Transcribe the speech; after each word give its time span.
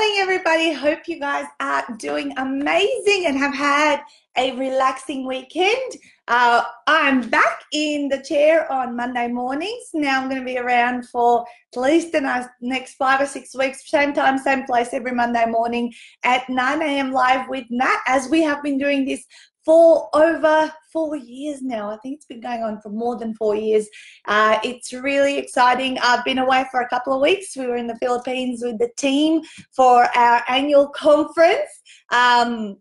morning, 0.00 0.16
everybody. 0.20 0.72
Hope 0.72 1.00
you 1.08 1.20
guys 1.20 1.44
are 1.60 1.84
doing 1.98 2.32
amazing 2.38 3.26
and 3.26 3.36
have 3.36 3.54
had 3.54 4.00
a 4.34 4.56
relaxing 4.56 5.26
weekend. 5.26 5.92
Uh, 6.26 6.62
I'm 6.86 7.28
back 7.28 7.64
in 7.74 8.08
the 8.08 8.22
chair 8.22 8.70
on 8.72 8.96
Monday 8.96 9.28
mornings. 9.28 9.90
Now 9.92 10.18
I'm 10.18 10.30
going 10.30 10.40
to 10.40 10.46
be 10.46 10.56
around 10.56 11.06
for 11.10 11.44
at 11.74 11.80
least 11.82 12.12
the 12.12 12.48
next 12.62 12.94
five 12.94 13.20
or 13.20 13.26
six 13.26 13.54
weeks, 13.54 13.90
same 13.90 14.14
time, 14.14 14.38
same 14.38 14.64
place, 14.64 14.88
every 14.94 15.12
Monday 15.12 15.44
morning 15.44 15.92
at 16.24 16.48
9 16.48 16.80
a.m. 16.80 17.12
live 17.12 17.46
with 17.50 17.66
Nat, 17.68 17.98
as 18.06 18.26
we 18.30 18.40
have 18.42 18.62
been 18.62 18.78
doing 18.78 19.04
this 19.04 19.26
for 19.64 20.08
over 20.14 20.72
four 20.92 21.16
years 21.16 21.62
now. 21.62 21.90
I 21.90 21.96
think 21.98 22.16
it's 22.16 22.26
been 22.26 22.40
going 22.40 22.62
on 22.62 22.80
for 22.80 22.90
more 22.90 23.16
than 23.16 23.34
four 23.34 23.54
years. 23.54 23.88
Uh, 24.26 24.58
it's 24.64 24.92
really 24.92 25.38
exciting. 25.38 25.98
I've 26.02 26.24
been 26.24 26.38
away 26.38 26.64
for 26.70 26.80
a 26.80 26.88
couple 26.88 27.12
of 27.12 27.20
weeks. 27.20 27.56
We 27.56 27.66
were 27.66 27.76
in 27.76 27.86
the 27.86 27.98
Philippines 27.98 28.62
with 28.64 28.78
the 28.78 28.90
team 28.96 29.42
for 29.74 30.04
our 30.16 30.42
annual 30.48 30.88
conference. 30.94 31.70
Um, 32.10 32.78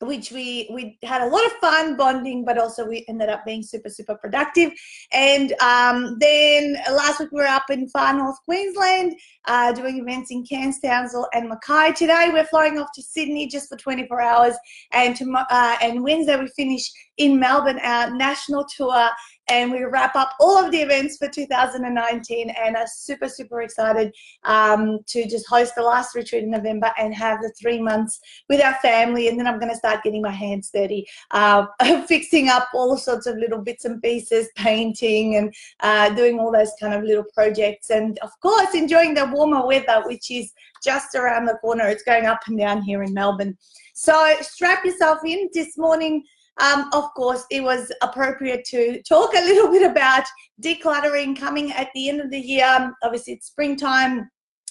which 0.00 0.30
we 0.30 0.68
we 0.72 0.98
had 1.02 1.22
a 1.22 1.26
lot 1.26 1.44
of 1.46 1.52
fun 1.52 1.96
bonding 1.96 2.44
but 2.44 2.58
also 2.58 2.86
we 2.86 3.04
ended 3.08 3.28
up 3.28 3.44
being 3.44 3.62
super 3.62 3.88
super 3.88 4.14
productive. 4.14 4.72
And 5.12 5.52
um, 5.60 6.18
then 6.20 6.76
last 6.90 7.20
week 7.20 7.30
we 7.32 7.40
were 7.40 7.46
up 7.46 7.70
in 7.70 7.88
far 7.88 8.12
north 8.12 8.36
queensland 8.44 9.14
uh, 9.46 9.72
doing 9.72 9.98
events 9.98 10.30
in 10.30 10.44
cairns 10.44 10.80
townsville 10.80 11.28
and 11.32 11.48
mackay. 11.48 11.92
Today 11.92 12.28
we're 12.32 12.44
flying 12.44 12.78
off 12.78 12.88
to 12.94 13.02
sydney 13.02 13.46
just 13.46 13.68
for 13.68 13.76
24 13.76 14.20
hours 14.20 14.54
and 14.92 15.16
tomorrow 15.16 15.46
uh, 15.50 15.76
and 15.80 16.02
wednesday 16.02 16.38
we 16.38 16.48
finish 16.48 16.90
in 17.18 17.38
melbourne 17.38 17.78
our 17.82 18.14
national 18.14 18.64
tour 18.76 19.08
and 19.48 19.70
we 19.70 19.84
wrap 19.84 20.16
up 20.16 20.32
all 20.40 20.62
of 20.62 20.70
the 20.70 20.78
events 20.78 21.16
for 21.16 21.28
2019 21.28 22.50
and 22.50 22.76
are 22.76 22.86
super 22.86 23.28
super 23.28 23.62
excited 23.62 24.14
um, 24.44 24.98
to 25.06 25.26
just 25.26 25.46
host 25.48 25.74
the 25.76 25.82
last 25.82 26.14
retreat 26.14 26.44
in 26.44 26.50
november 26.50 26.92
and 26.98 27.14
have 27.14 27.40
the 27.40 27.52
three 27.60 27.80
months 27.80 28.20
with 28.48 28.60
our 28.60 28.74
family 28.74 29.28
and 29.28 29.38
then 29.38 29.46
i'm 29.46 29.58
going 29.58 29.70
to 29.70 29.78
start 29.78 30.02
getting 30.02 30.22
my 30.22 30.30
hands 30.30 30.70
dirty 30.72 31.06
uh, 31.32 31.66
fixing 32.06 32.48
up 32.48 32.68
all 32.74 32.96
sorts 32.96 33.26
of 33.26 33.36
little 33.36 33.60
bits 33.60 33.84
and 33.84 34.02
pieces 34.02 34.48
painting 34.56 35.36
and 35.36 35.54
uh, 35.80 36.08
doing 36.14 36.38
all 36.38 36.52
those 36.52 36.72
kind 36.80 36.94
of 36.94 37.02
little 37.02 37.24
projects 37.34 37.90
and 37.90 38.18
of 38.20 38.30
course 38.40 38.74
enjoying 38.74 39.14
the 39.14 39.26
warmer 39.26 39.66
weather 39.66 40.02
which 40.06 40.30
is 40.30 40.52
just 40.86 41.14
around 41.14 41.46
the 41.46 41.54
corner. 41.54 41.88
It's 41.88 42.02
going 42.02 42.26
up 42.26 42.40
and 42.46 42.58
down 42.58 42.82
here 42.82 43.02
in 43.02 43.12
melbourne. 43.12 43.56
So 43.94 44.34
strap 44.40 44.84
yourself 44.84 45.20
in. 45.24 45.48
This 45.52 45.76
morning 45.76 46.22
um, 46.58 46.88
of 46.92 47.12
course, 47.14 47.44
it 47.50 47.62
was 47.62 47.92
appropriate 48.02 48.64
to 48.66 49.02
talk 49.02 49.34
a 49.34 49.44
little 49.44 49.70
bit 49.70 49.88
about 49.90 50.24
decluttering 50.62 51.38
coming 51.38 51.72
at 51.72 51.88
the 51.94 52.08
end 52.08 52.20
of 52.20 52.30
the 52.30 52.40
year. 52.40 52.92
Obviously, 53.02 53.34
it's 53.34 53.48
springtime, 53.48 54.30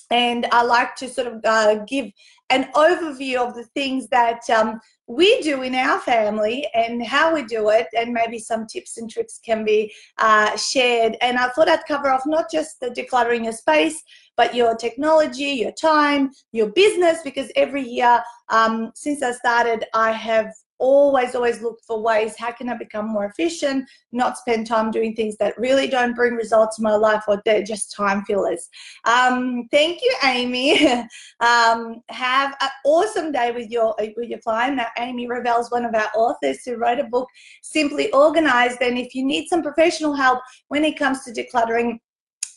and 0.10 0.48
I 0.52 0.64
like 0.64 0.96
to 0.98 1.10
sort 1.10 1.28
of 1.28 1.42
uh, 1.46 1.76
give 1.88 2.08
an 2.50 2.70
overview 2.74 3.38
of 3.38 3.56
the 3.56 3.66
things 3.74 4.08
that 4.10 4.48
um, 4.52 4.80
we 5.08 5.42
do 5.42 5.64
in 5.64 5.74
our 5.74 6.00
family 6.00 6.68
and 6.74 7.06
how 7.06 7.34
we 7.34 7.44
do 7.44 7.70
it, 7.70 7.88
and 7.98 8.14
maybe 8.14 8.40
some 8.40 8.66
tips 8.66 8.98
and 8.98 9.10
tricks 9.10 9.40
can 9.44 9.64
be 9.64 9.94
uh, 10.18 10.56
shared. 10.58 11.18
And 11.22 11.38
I 11.38 11.50
thought 11.50 11.70
I'd 11.70 11.86
cover 11.88 12.10
off 12.10 12.24
not 12.26 12.52
just 12.52 12.80
the 12.80 12.90
decluttering 12.90 13.44
your 13.44 13.54
space, 13.54 14.02
but 14.38 14.56
your 14.56 14.76
technology, 14.76 15.44
your 15.44 15.72
time, 15.72 16.32
your 16.52 16.72
business, 16.72 17.20
because 17.24 17.52
every 17.56 17.84
year 17.84 18.24
um, 18.50 18.92
since 18.96 19.24
I 19.24 19.32
started, 19.32 19.86
I 19.94 20.12
have 20.12 20.48
always 20.80 21.36
always 21.36 21.62
look 21.62 21.80
for 21.86 22.02
ways 22.02 22.36
how 22.38 22.52
can 22.52 22.70
i 22.70 22.76
become 22.76 23.08
more 23.08 23.26
efficient 23.26 23.86
not 24.16 24.38
spend 24.38 24.66
time 24.66 24.92
doing 24.92 25.14
things 25.14 25.36
that 25.38 25.58
really 25.58 25.88
don't 25.88 26.16
bring 26.16 26.34
results 26.34 26.80
in 26.80 26.84
my 26.84 26.96
life 26.96 27.24
or 27.28 27.42
they're 27.46 27.64
just 27.64 27.92
time 27.92 28.24
fillers. 28.24 28.70
Um, 29.04 29.68
thank 29.72 30.02
you 30.02 30.16
amy. 30.24 31.04
Um, 31.42 32.02
have 32.10 32.56
an 32.62 32.70
awesome 32.86 33.32
day 33.32 33.52
with 33.52 33.70
your 33.70 33.94
with 34.16 34.30
your 34.30 34.40
client. 34.40 34.78
Now 34.78 34.88
amy 34.98 35.28
revell 35.28 35.60
is 35.60 35.70
one 35.70 35.84
of 35.84 35.94
our 35.94 36.10
authors 36.16 36.64
who 36.64 36.78
wrote 36.78 37.00
a 37.00 37.04
book 37.04 37.28
simply 37.62 38.12
organized. 38.14 38.82
And 38.82 38.98
if 38.98 39.14
you 39.14 39.26
need 39.26 39.48
some 39.48 39.62
professional 39.62 40.14
help 40.16 40.40
when 40.70 40.86
it 40.86 40.98
comes 40.98 41.24
to 41.24 41.32
decluttering 41.32 42.00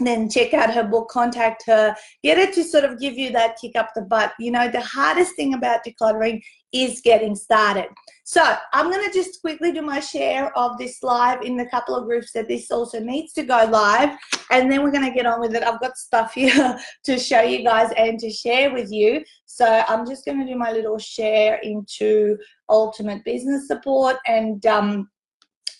then 0.07 0.31
check 0.31 0.55
out 0.55 0.73
her 0.73 0.85
book, 0.85 1.09
contact 1.09 1.65
her, 1.67 1.95
get 2.23 2.39
her 2.39 2.53
to 2.53 2.65
sort 2.65 2.85
of 2.85 3.01
give 3.01 3.15
you 3.15 3.31
that 3.33 3.57
kick 3.61 3.73
up 3.77 3.91
the 3.95 4.03
butt. 4.03 4.33
You 4.39 4.53
know, 4.53 4.69
the 4.69 4.81
hardest 4.81 5.35
thing 5.35 5.55
about 5.55 5.85
decluttering 5.85 6.41
is 6.73 7.01
getting 7.01 7.35
started. 7.35 7.87
So 8.25 8.43
I'm 8.73 8.91
going 8.91 9.07
to 9.07 9.13
just 9.13 9.41
quickly 9.41 9.73
do 9.73 9.83
my 9.83 10.01
share 10.01 10.57
of 10.57 10.77
this 10.79 11.03
live 11.03 11.43
in 11.43 11.59
a 11.61 11.71
couple 11.71 11.97
of 11.97 12.05
groups 12.05 12.33
that 12.33 12.47
this 12.47 12.71
also 12.71 13.01
needs 13.01 13.33
to 13.35 13.43
go 13.43 13.67
live. 13.71 14.17
And 14.51 14.71
then 14.71 14.83
we're 14.83 14.91
going 14.91 15.09
to 15.09 15.15
get 15.15 15.27
on 15.27 15.41
with 15.41 15.55
it. 15.55 15.63
I've 15.63 15.81
got 15.81 15.97
stuff 15.97 16.35
here 16.35 16.79
to 17.05 17.19
show 17.19 17.41
you 17.41 17.65
guys 17.65 17.91
and 17.97 18.19
to 18.19 18.31
share 18.31 18.73
with 18.73 18.93
you. 18.93 19.25
So 19.47 19.83
I'm 19.89 20.07
just 20.07 20.25
going 20.25 20.39
to 20.41 20.47
do 20.47 20.59
my 20.59 20.73
little 20.73 20.99
share 20.99 21.59
into 21.63 22.37
Ultimate 22.69 23.25
Business 23.25 23.67
Support 23.67 24.17
and 24.27 24.65
um, 24.67 25.09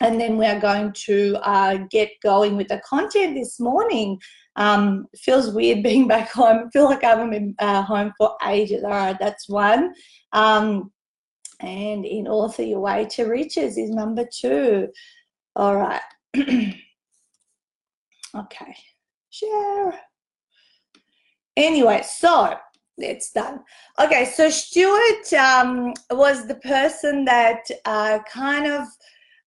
and 0.01 0.21
then 0.21 0.39
we 0.39 0.47
are 0.47 0.61
going 0.61 0.93
to 0.93 1.37
uh, 1.43 1.79
get 1.91 2.11
going 2.23 2.57
with 2.57 2.69
the 2.69 2.81
content 2.85 3.35
this 3.35 3.59
morning. 3.59 4.21
Um, 4.57 5.07
feels 5.17 5.51
weird 5.51 5.83
being 5.83 6.07
back 6.09 6.31
home. 6.31 6.65
I 6.67 6.71
feel 6.71 6.85
like 6.85 7.05
I 7.05 7.11
haven't 7.11 7.31
been 7.31 7.55
uh, 7.59 7.83
home 7.83 8.13
for 8.17 8.37
ages. 8.47 8.85
All 8.85 8.91
right, 8.91 9.19
that's 9.19 9.49
one. 9.49 9.95
Um, 10.33 10.93
and 11.61 12.05
in 12.05 12.29
Author 12.29 12.63
Your 12.63 12.81
Way 12.81 13.07
to 13.11 13.25
Riches 13.25 13.77
is 13.77 13.91
number 13.91 14.25
two. 14.33 14.89
All 15.57 15.77
right. 15.77 16.01
okay, 16.37 16.77
share. 19.31 20.01
Anyway, 21.57 22.03
so 22.05 22.57
it's 22.99 23.33
done. 23.33 23.61
Okay, 24.01 24.25
so 24.25 24.49
Stuart 24.49 25.33
um, 25.33 25.93
was 26.11 26.47
the 26.47 26.55
person 26.57 27.25
that 27.25 27.63
uh, 27.85 28.21
kind 28.33 28.67
of 28.67 28.87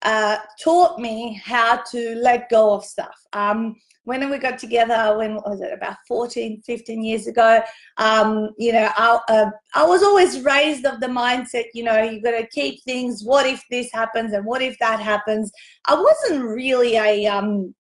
uh, 0.04 0.38
taught 0.62 1.00
me 1.00 1.42
how 1.44 1.82
to 1.92 2.16
let 2.16 2.50
go 2.50 2.74
of 2.74 2.84
stuff. 2.84 3.16
Um, 3.34 3.76
when 4.04 4.28
we 4.32 4.38
got 4.40 4.58
together, 4.58 5.16
when 5.18 5.36
was 5.36 5.62
it, 5.62 5.72
about 5.72 5.98
14, 6.08 6.62
15 6.66 7.04
years 7.04 7.28
ago, 7.28 7.62
um, 7.98 8.50
you 8.58 8.74
know, 8.74 8.90
I, 8.98 9.20
uh, 9.30 9.52
I 9.76 9.86
was 9.86 10.02
always 10.02 10.42
raised 10.42 10.86
of 10.86 11.00
the 11.00 11.08
mindset, 11.08 11.66
you 11.74 11.84
know, 11.84 12.02
you 12.02 12.22
got 12.22 12.32
to 12.32 12.48
keep 12.48 12.84
things, 12.84 13.24
what 13.24 13.46
if 13.46 13.64
this 13.70 13.92
happens 13.94 14.34
and 14.34 14.46
what 14.46 14.62
if 14.62 14.78
that 14.80 15.00
happens? 15.00 15.52
I 15.86 15.94
wasn't 15.94 16.46
really 16.46 16.96
a, 16.96 17.28
um, 17.28 17.76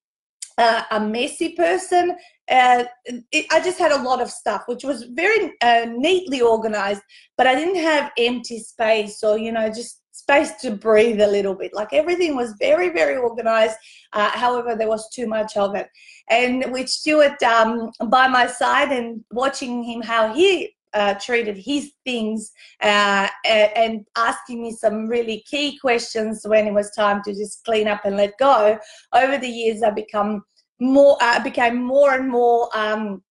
uh, 0.58 0.84
a 0.92 1.00
messy 1.00 1.54
person. 1.56 2.16
Uh, 2.50 2.84
it, 3.31 3.46
I 3.52 3.60
just 3.62 3.80
had 3.80 3.92
a 3.92 4.04
lot 4.04 4.22
of 4.22 4.30
stuff, 4.30 4.64
which 4.68 4.84
was 4.84 5.04
very 5.04 5.54
uh, 5.62 5.86
neatly 5.90 6.42
organized, 6.42 7.02
but 7.38 7.48
I 7.48 7.56
didn't 7.56 7.81
have 7.81 8.12
empty 8.18 8.60
space 8.60 9.24
or, 9.24 9.38
you 9.38 9.52
know, 9.52 9.70
just 9.70 10.00
space 10.12 10.54
to 10.62 10.72
breathe 10.72 11.22
a 11.22 11.28
little 11.28 11.56
bit. 11.56 11.74
Like 11.74 11.94
everything 11.94 12.36
was 12.36 12.54
very, 12.60 12.90
very 12.90 13.18
organized. 13.18 13.78
Uh, 14.14 14.30
however, 14.30 14.76
there 14.76 14.88
was 14.90 15.10
too 15.10 15.28
much 15.28 15.58
of 15.58 15.76
it. 15.76 15.88
And 16.30 16.66
with 16.72 16.90
Stuart 16.90 17.42
um, 17.44 17.92
by 18.08 18.28
my 18.28 18.48
side 18.48 18.92
and 18.92 19.24
watching 19.32 19.84
him 19.84 20.02
how 20.02 20.34
he 20.34 20.76
uh, 20.94 21.14
treated 21.16 21.58
his 21.58 21.94
things 22.06 22.52
uh, 22.82 23.28
and 23.46 24.06
asking 24.18 24.62
me 24.62 24.72
some 24.72 25.08
really 25.08 25.44
key 25.50 25.78
questions 25.80 26.42
when 26.46 26.68
it 26.68 26.74
was 26.74 26.92
time 26.92 27.22
to 27.24 27.34
just 27.34 27.64
clean 27.64 27.88
up 27.88 28.02
and 28.06 28.18
let 28.18 28.38
go. 28.38 28.78
Over 29.14 29.38
the 29.38 29.48
years, 29.48 29.84
I 29.84 29.92
become 29.92 30.44
more, 30.80 31.18
I 31.22 31.40
became 31.40 31.82
more 31.82 32.14
and 32.14 32.30
more 32.30 32.70
um, 32.74 33.24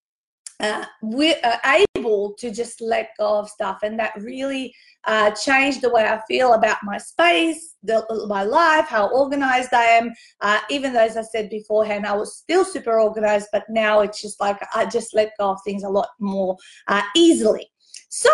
uh, 0.60 0.84
we're 1.02 1.36
uh, 1.42 1.56
able 2.00 2.34
to 2.38 2.50
just 2.50 2.80
let 2.80 3.10
go 3.18 3.38
of 3.38 3.48
stuff. 3.48 3.78
And 3.82 3.98
that 3.98 4.12
really 4.20 4.74
uh, 5.04 5.30
changed 5.30 5.80
the 5.80 5.90
way 5.90 6.04
i 6.04 6.20
feel 6.28 6.52
about 6.52 6.76
my 6.82 6.98
space 6.98 7.76
the, 7.82 8.04
my 8.28 8.42
life 8.42 8.86
how 8.86 9.08
organized 9.08 9.72
i 9.72 9.84
am. 9.84 10.12
Uh, 10.40 10.60
even 10.68 10.92
though 10.92 11.00
as 11.04 11.16
i 11.16 11.22
said 11.22 11.48
beforehand 11.48 12.06
i 12.06 12.14
was 12.14 12.36
still 12.36 12.64
super 12.64 13.00
organized 13.00 13.48
but 13.52 13.64
now 13.70 14.00
it's 14.00 14.20
just 14.20 14.40
like 14.40 14.58
i 14.74 14.84
just 14.84 15.14
let 15.14 15.32
go 15.38 15.50
of 15.50 15.58
things 15.64 15.84
a 15.84 15.88
lot 15.88 16.08
more 16.18 16.56
uh, 16.88 17.02
easily. 17.16 17.66
So 18.12 18.30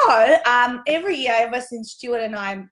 um, 0.46 0.82
every 0.86 1.16
year 1.16 1.34
ever 1.36 1.60
since 1.60 1.92
stuart 1.92 2.22
and 2.22 2.36
i 2.36 2.64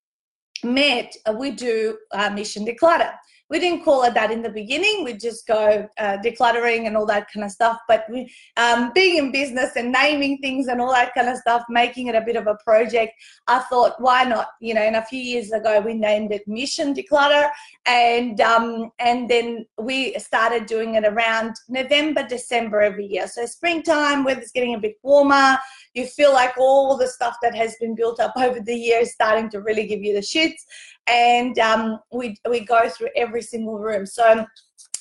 met 0.65 1.15
uh, 1.27 1.33
we 1.33 1.51
do 1.51 1.97
mission 2.33 2.67
declutter 2.67 3.13
we 3.55 3.61
didn't 3.61 3.85
call 3.85 4.03
it 4.03 4.15
that 4.15 4.33
in 4.33 4.43
the 4.43 4.51
beginning. 4.51 5.05
We 5.05 5.13
just 5.13 5.47
go 5.47 5.89
uh, 5.97 6.17
decluttering 6.25 6.89
and 6.89 6.97
all 6.97 7.07
that 7.07 7.31
kind 7.33 7.45
of 7.45 7.53
stuff. 7.53 7.79
But 7.87 8.05
we, 8.11 8.29
um, 8.57 8.91
being 8.93 9.17
in 9.17 9.31
business 9.31 9.77
and 9.77 9.93
naming 9.93 10.39
things 10.39 10.67
and 10.67 10.81
all 10.81 10.91
that 10.91 11.15
kind 11.15 11.29
of 11.29 11.37
stuff, 11.37 11.63
making 11.69 12.09
it 12.09 12.17
a 12.17 12.21
bit 12.21 12.35
of 12.35 12.49
a 12.49 12.57
project, 12.65 13.13
I 13.47 13.61
thought, 13.61 13.93
why 14.01 14.25
not? 14.25 14.49
You 14.61 14.75
know, 14.75 14.81
and 14.81 14.97
a 14.97 15.05
few 15.05 15.21
years 15.21 15.53
ago, 15.53 15.81
we 15.81 15.95
named 15.95 16.33
it 16.33 16.49
Mission 16.49 16.93
Declutter, 16.95 17.49
and 17.87 18.41
um, 18.41 18.91
and 18.99 19.31
then 19.31 19.67
we 19.79 20.19
started 20.19 20.67
doing 20.67 20.97
it 20.97 21.05
around 21.05 21.55
November, 21.69 22.27
December 22.27 22.81
every 22.81 23.07
year. 23.07 23.29
So 23.29 23.47
springtime, 23.47 24.25
weather's 24.25 24.51
getting 24.51 24.75
a 24.75 24.81
bit 24.81 24.97
warmer. 25.05 25.59
You 25.95 26.07
feel 26.07 26.33
like 26.33 26.57
all 26.59 26.97
the 26.97 27.07
stuff 27.07 27.37
that 27.43 27.55
has 27.55 27.77
been 27.81 27.95
built 27.95 28.21
up 28.21 28.33
over 28.37 28.61
the 28.61 28.75
years 28.75 29.13
starting 29.13 29.49
to 29.51 29.61
really 29.61 29.87
give 29.87 30.03
you 30.03 30.15
the 30.15 30.21
shits 30.21 30.61
and 31.07 31.59
um, 31.59 31.99
we, 32.13 32.37
we 32.49 32.61
go 32.61 32.89
through 32.89 33.11
every 33.17 33.43
single 33.43 33.79
room. 33.79 34.07
So 34.07 34.47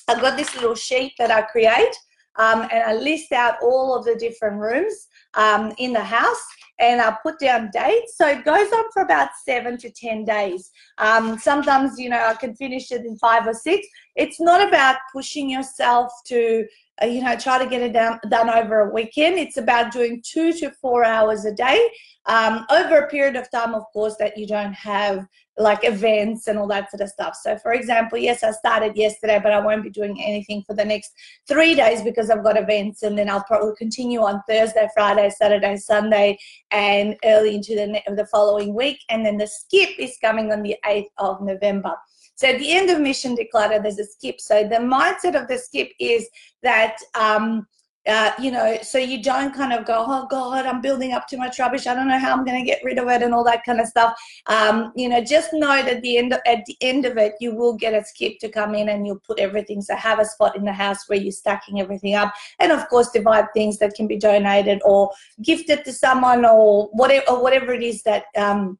I've 0.08 0.20
got 0.20 0.36
this 0.36 0.54
little 0.54 0.74
sheet 0.74 1.12
that 1.18 1.30
I 1.30 1.42
create 1.42 1.94
um, 2.36 2.62
and 2.70 2.82
I 2.82 2.94
list 2.94 3.32
out 3.32 3.56
all 3.62 3.94
of 3.96 4.04
the 4.04 4.16
different 4.16 4.60
rooms 4.60 5.08
um, 5.34 5.72
in 5.78 5.92
the 5.92 6.02
house 6.02 6.44
and 6.80 7.00
I 7.00 7.16
put 7.22 7.38
down 7.38 7.70
dates. 7.72 8.16
So 8.16 8.26
it 8.26 8.44
goes 8.44 8.72
on 8.72 8.84
for 8.92 9.02
about 9.02 9.30
seven 9.44 9.78
to 9.78 9.90
10 9.90 10.24
days. 10.24 10.70
Um, 10.98 11.38
sometimes, 11.38 11.98
you 11.98 12.10
know, 12.10 12.24
I 12.26 12.34
can 12.34 12.54
finish 12.56 12.90
it 12.90 13.04
in 13.04 13.16
five 13.18 13.46
or 13.46 13.54
six. 13.54 13.86
It's 14.16 14.40
not 14.40 14.66
about 14.66 14.96
pushing 15.12 15.48
yourself 15.48 16.10
to 16.26 16.66
you 17.02 17.22
know, 17.22 17.36
try 17.36 17.58
to 17.58 17.68
get 17.68 17.82
it 17.82 17.92
done, 17.92 18.20
done 18.28 18.50
over 18.50 18.80
a 18.80 18.92
weekend. 18.92 19.38
It's 19.38 19.56
about 19.56 19.92
doing 19.92 20.22
two 20.24 20.52
to 20.54 20.70
four 20.70 21.04
hours 21.04 21.44
a 21.44 21.52
day 21.52 21.90
um, 22.26 22.64
over 22.70 22.98
a 22.98 23.08
period 23.08 23.36
of 23.36 23.50
time, 23.50 23.74
of 23.74 23.84
course, 23.92 24.16
that 24.18 24.38
you 24.38 24.46
don't 24.46 24.72
have 24.72 25.26
like 25.56 25.80
events 25.84 26.48
and 26.48 26.58
all 26.58 26.66
that 26.66 26.90
sort 26.90 27.00
of 27.00 27.08
stuff. 27.08 27.36
So, 27.40 27.56
for 27.58 27.72
example, 27.72 28.18
yes, 28.18 28.42
I 28.42 28.50
started 28.50 28.96
yesterday, 28.96 29.38
but 29.42 29.52
I 29.52 29.60
won't 29.60 29.84
be 29.84 29.90
doing 29.90 30.20
anything 30.22 30.62
for 30.66 30.74
the 30.74 30.84
next 30.84 31.12
three 31.46 31.74
days 31.74 32.02
because 32.02 32.30
I've 32.30 32.42
got 32.42 32.56
events, 32.56 33.02
and 33.02 33.16
then 33.16 33.28
I'll 33.28 33.44
probably 33.44 33.74
continue 33.76 34.20
on 34.20 34.42
Thursday, 34.48 34.88
Friday, 34.94 35.30
Saturday, 35.30 35.76
Sunday, 35.76 36.38
and 36.70 37.16
early 37.24 37.54
into 37.56 37.74
the, 37.74 38.00
the 38.14 38.26
following 38.26 38.74
week. 38.74 38.98
And 39.10 39.24
then 39.24 39.36
the 39.36 39.46
skip 39.46 39.90
is 39.98 40.16
coming 40.20 40.52
on 40.52 40.62
the 40.62 40.76
8th 40.84 41.10
of 41.18 41.40
November. 41.40 41.94
So 42.34 42.48
at 42.48 42.58
the 42.58 42.72
end 42.72 42.90
of 42.90 43.00
Mission 43.00 43.36
Declutter, 43.36 43.82
there's 43.82 43.98
a 43.98 44.04
skip. 44.04 44.40
So 44.40 44.64
the 44.64 44.76
mindset 44.76 45.40
of 45.40 45.48
the 45.48 45.58
skip 45.58 45.90
is 45.98 46.28
that, 46.62 46.96
um, 47.14 47.66
uh, 48.06 48.32
you 48.38 48.50
know, 48.50 48.76
so 48.82 48.98
you 48.98 49.22
don't 49.22 49.54
kind 49.54 49.72
of 49.72 49.86
go, 49.86 50.04
oh 50.06 50.26
God, 50.28 50.66
I'm 50.66 50.82
building 50.82 51.12
up 51.12 51.26
too 51.26 51.38
much 51.38 51.58
rubbish. 51.58 51.86
I 51.86 51.94
don't 51.94 52.06
know 52.06 52.18
how 52.18 52.34
I'm 52.34 52.44
going 52.44 52.62
to 52.62 52.70
get 52.70 52.84
rid 52.84 52.98
of 52.98 53.08
it 53.08 53.22
and 53.22 53.32
all 53.32 53.44
that 53.44 53.64
kind 53.64 53.80
of 53.80 53.86
stuff. 53.86 54.14
Um, 54.46 54.92
you 54.94 55.08
know, 55.08 55.24
just 55.24 55.54
know 55.54 55.82
that 55.82 56.02
the 56.02 56.18
end 56.18 56.34
of, 56.34 56.40
at 56.44 56.66
the 56.66 56.76
end 56.82 57.06
of 57.06 57.16
it, 57.16 57.32
you 57.40 57.54
will 57.54 57.72
get 57.72 57.94
a 57.94 58.04
skip 58.04 58.38
to 58.40 58.50
come 58.50 58.74
in 58.74 58.90
and 58.90 59.06
you'll 59.06 59.22
put 59.26 59.38
everything. 59.38 59.80
So 59.80 59.96
have 59.96 60.18
a 60.18 60.26
spot 60.26 60.54
in 60.54 60.64
the 60.64 60.72
house 60.72 61.08
where 61.08 61.18
you're 61.18 61.32
stacking 61.32 61.80
everything 61.80 62.14
up, 62.14 62.34
and 62.58 62.72
of 62.72 62.86
course, 62.90 63.10
divide 63.10 63.46
things 63.54 63.78
that 63.78 63.94
can 63.94 64.06
be 64.06 64.18
donated 64.18 64.82
or 64.84 65.10
gifted 65.40 65.86
to 65.86 65.92
someone 65.92 66.44
or 66.44 66.90
whatever, 66.92 67.24
or 67.30 67.42
whatever 67.42 67.72
it 67.72 67.82
is 67.82 68.02
that. 68.02 68.24
Um, 68.36 68.78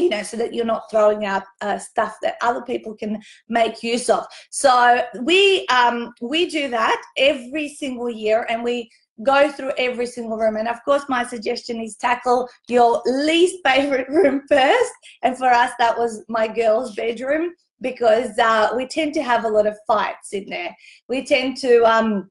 you 0.00 0.10
know, 0.10 0.22
so 0.22 0.36
that 0.36 0.54
you're 0.54 0.64
not 0.64 0.90
throwing 0.90 1.24
out 1.24 1.44
uh, 1.60 1.78
stuff 1.78 2.16
that 2.22 2.36
other 2.42 2.62
people 2.62 2.94
can 2.94 3.20
make 3.48 3.82
use 3.82 4.08
of. 4.08 4.26
So 4.50 5.02
we 5.22 5.66
um, 5.68 6.12
we 6.20 6.48
do 6.48 6.68
that 6.68 7.00
every 7.16 7.68
single 7.68 8.10
year, 8.10 8.46
and 8.48 8.62
we 8.62 8.90
go 9.22 9.50
through 9.50 9.72
every 9.78 10.06
single 10.06 10.38
room. 10.38 10.56
And 10.56 10.68
of 10.68 10.82
course, 10.84 11.04
my 11.08 11.24
suggestion 11.24 11.80
is 11.80 11.96
tackle 11.96 12.48
your 12.68 13.02
least 13.06 13.58
favorite 13.64 14.08
room 14.18 14.42
first. 14.48 14.92
And 15.22 15.36
for 15.36 15.48
us, 15.48 15.72
that 15.78 15.98
was 15.98 16.24
my 16.28 16.48
girls' 16.48 16.94
bedroom 16.94 17.52
because 17.80 18.38
uh, 18.38 18.70
we 18.76 18.86
tend 18.86 19.14
to 19.14 19.22
have 19.22 19.44
a 19.44 19.48
lot 19.48 19.66
of 19.66 19.76
fights 19.86 20.32
in 20.32 20.48
there. 20.48 20.74
We 21.08 21.24
tend 21.24 21.56
to 21.58 21.82
um, 21.84 22.30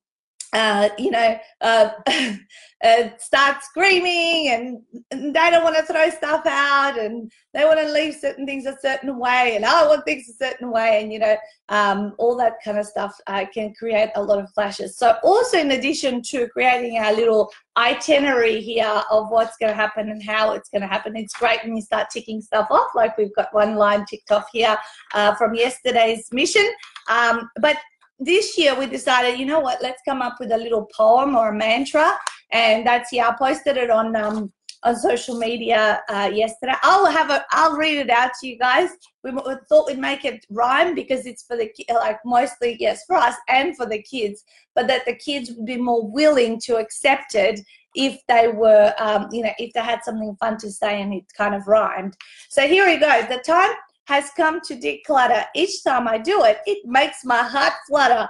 uh, 0.54 0.90
you 0.98 1.12
know, 1.12 1.38
uh, 1.62 1.90
uh, 2.84 3.10
start 3.18 3.64
screaming 3.64 4.50
and, 4.50 4.82
and 5.12 5.36
they 5.36 5.50
don't 5.50 5.64
want 5.64 5.76
to 5.76 5.84
throw 5.84 6.10
stuff 6.10 6.46
out 6.46 6.98
and 6.98 7.32
they 7.54 7.66
want 7.66 7.80
to 7.80 7.92
leave 7.92 8.16
certain 8.16 8.46
things 8.46 8.66
a 8.66 8.76
certain 8.82 9.20
way 9.20 9.54
and 9.56 9.66
I 9.66 9.86
want 9.88 10.06
things 10.06 10.30
a 10.30 10.34
certain 10.34 10.72
way 10.72 11.02
and, 11.02 11.12
you 11.12 11.20
know, 11.20 11.36
um, 11.70 12.16
all 12.18 12.36
that 12.38 12.54
kind 12.64 12.80
of 12.80 12.86
stuff 12.86 13.16
uh, 13.28 13.46
can 13.54 13.74
create 13.76 14.10
a 14.16 14.24
lot 14.24 14.40
of 14.40 14.52
clashes. 14.54 14.98
So 14.98 15.18
also 15.24 15.60
in 15.60 15.72
addition 15.72 16.22
to 16.24 16.48
creating 16.50 16.98
our 16.98 17.14
little 17.14 17.52
itinerary 17.78 18.62
here 18.62 19.04
of 19.12 19.30
what's 19.30 19.58
going 19.58 19.72
to 19.72 19.76
happen 19.76 20.10
and 20.10 20.24
how 20.24 20.54
it's 20.54 20.70
going 20.70 20.82
to 20.82 20.88
happen, 20.88 21.16
it's 21.16 21.34
great 21.34 21.64
when 21.64 21.76
you 21.76 21.82
start 21.82 22.08
ticking 22.12 22.42
stuff 22.42 22.68
off 22.72 22.90
like 22.96 23.18
we've 23.18 23.36
got 23.36 23.54
one 23.54 23.76
line 23.76 24.06
ticked 24.06 24.32
off 24.32 24.48
here 24.52 24.78
uh, 25.14 25.36
from 25.36 25.54
yesterday's 25.54 26.28
mission. 26.32 26.68
Um, 27.10 27.50
but 27.62 27.78
this 28.20 28.58
year 28.58 28.78
we 28.78 28.86
decided, 28.86 29.40
you 29.40 29.46
know 29.46 29.60
what, 29.60 29.82
let's 29.82 30.02
come 30.08 30.22
up 30.22 30.38
with 30.40 30.52
a 30.52 30.58
little 30.58 30.88
poem 30.96 31.36
or 31.36 31.50
a 31.50 31.56
mantra. 31.56 32.12
And 32.52 32.86
that's, 32.86 33.12
yeah, 33.14 33.30
I 33.30 33.36
posted 33.38 33.78
it 33.78 33.90
on, 33.90 34.16
um, 34.16 34.52
on 34.84 34.96
social 34.96 35.38
media 35.38 36.02
uh, 36.10 36.30
yesterday. 36.34 36.74
I'll 36.82 37.06
have 37.06 37.30
a, 37.30 37.46
I'll 37.52 37.78
read 37.78 37.98
it 37.98 38.10
out 38.10 38.32
to 38.40 38.48
you 38.48 38.58
guys. 38.58 38.90
We, 39.24 39.32
we 39.32 39.56
thought 39.70 39.88
we'd 39.88 40.00
make 40.00 40.26
it 40.26 40.46
rhyme 40.50 40.96
because 40.96 41.26
it's 41.26 41.44
for 41.44 41.56
the, 41.56 41.72
like 41.94 42.20
mostly, 42.26 42.78
yes, 42.80 43.04
for 43.06 43.16
us 43.16 43.36
and 43.48 43.76
for 43.78 43.86
the 43.86 44.02
kids, 44.02 44.44
but 44.76 44.88
that 44.88 45.06
the 45.06 45.16
kids 45.16 45.52
would 45.52 45.66
be 45.66 45.78
more 45.78 46.06
willing 46.10 46.60
to 46.62 46.78
accept 46.78 47.36
it 47.36 47.62
if 47.96 48.20
they 48.28 48.48
were, 48.48 48.94
um, 49.00 49.28
you 49.32 49.44
know, 49.44 49.52
if 49.58 49.74
they 49.74 49.82
had 49.82 50.04
something 50.04 50.36
fun 50.40 50.58
to 50.58 50.72
say 50.72 51.02
and 51.02 51.14
it 51.14 51.26
kind 51.36 51.56
of 51.56 51.68
rhymed. 51.68 52.16
So 52.50 52.68
here 52.68 52.86
we 52.86 52.98
go. 52.98 53.26
The 53.28 53.40
time 53.46 53.72
has 54.10 54.32
come 54.36 54.60
to 54.62 54.76
declutter. 54.76 55.46
Each 55.56 55.84
time 55.84 56.08
I 56.08 56.18
do 56.18 56.44
it, 56.44 56.58
it 56.66 56.80
makes 56.84 57.24
my 57.24 57.44
heart 57.44 57.74
flutter. 57.88 58.28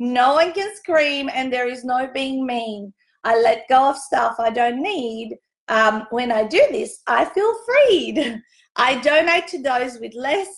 No 0.00 0.34
one 0.34 0.52
can 0.52 0.74
scream, 0.74 1.30
and 1.32 1.52
there 1.52 1.68
is 1.68 1.84
no 1.84 2.10
being 2.12 2.44
mean. 2.44 2.92
I 3.22 3.40
let 3.40 3.68
go 3.68 3.90
of 3.90 3.96
stuff 3.96 4.34
I 4.40 4.50
don't 4.50 4.82
need. 4.82 5.38
Um, 5.68 6.08
when 6.10 6.32
I 6.32 6.42
do 6.42 6.66
this, 6.72 7.02
I 7.06 7.24
feel 7.24 7.54
freed. 7.64 8.42
I 8.76 9.00
donate 9.00 9.46
to 9.48 9.62
those 9.62 10.00
with 10.00 10.12
less. 10.14 10.48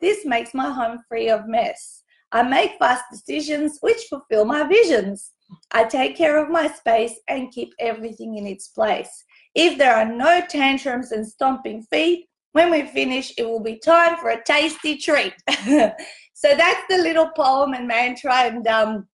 This 0.00 0.24
makes 0.24 0.54
my 0.54 0.70
home 0.70 1.00
free 1.08 1.28
of 1.28 1.48
mess. 1.48 2.04
I 2.30 2.44
make 2.44 2.78
fast 2.78 3.04
decisions 3.10 3.78
which 3.80 4.06
fulfill 4.08 4.44
my 4.44 4.62
visions. 4.62 5.32
I 5.72 5.82
take 5.84 6.16
care 6.16 6.42
of 6.42 6.48
my 6.48 6.68
space 6.68 7.18
and 7.28 7.50
keep 7.50 7.74
everything 7.80 8.36
in 8.36 8.46
its 8.46 8.68
place. 8.68 9.24
If 9.56 9.78
there 9.78 9.96
are 9.96 10.08
no 10.08 10.42
tantrums 10.48 11.10
and 11.10 11.26
stomping 11.26 11.82
feet, 11.90 12.28
when 12.52 12.70
we 12.70 12.86
finish, 12.86 13.32
it 13.36 13.44
will 13.44 13.62
be 13.62 13.78
time 13.78 14.16
for 14.18 14.30
a 14.30 14.42
tasty 14.42 14.96
treat. 14.96 15.34
so 15.50 16.54
that's 16.54 16.82
the 16.88 16.98
little 16.98 17.30
poem 17.30 17.74
and 17.74 17.88
mantra, 17.88 18.34
and 18.34 18.66
um, 18.66 19.06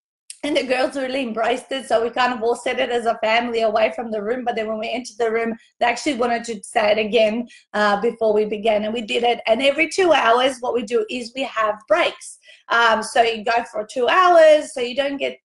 and 0.45 0.57
the 0.57 0.63
girls 0.63 0.97
really 0.97 1.23
embraced 1.23 1.71
it. 1.73 1.87
So 1.87 2.03
we 2.03 2.11
kind 2.11 2.33
of 2.33 2.43
all 2.43 2.55
said 2.55 2.79
it 2.79 2.91
as 2.91 3.07
a 3.07 3.19
family 3.19 3.63
away 3.63 3.93
from 3.97 4.11
the 4.11 4.23
room. 4.23 4.45
But 4.45 4.55
then 4.55 4.69
when 4.69 4.79
we 4.79 4.89
entered 4.89 5.19
the 5.19 5.33
room, 5.33 5.57
they 5.81 5.87
actually 5.87 6.15
wanted 6.15 6.45
to 6.45 6.63
say 6.63 6.93
it 6.93 6.99
again 6.99 7.49
uh, 7.75 8.01
before 8.01 8.33
we 8.33 8.45
began, 8.45 8.85
and 8.85 8.95
we 8.95 9.03
did 9.03 9.25
it. 9.25 9.41
And 9.47 9.63
every 9.63 9.89
two 9.89 10.13
hours, 10.13 10.59
what 10.61 10.75
we 10.75 10.85
do 10.85 11.05
is 11.11 11.33
we 11.35 11.43
have 11.43 11.75
breaks. 11.89 12.39
Um, 12.69 13.03
so 13.03 13.23
you 13.23 13.45
go 13.45 13.65
for 13.71 13.87
two 13.91 14.09
hours, 14.09 14.75
so 14.75 14.81
you 14.81 14.95
don't 14.95 15.17
get 15.17 15.39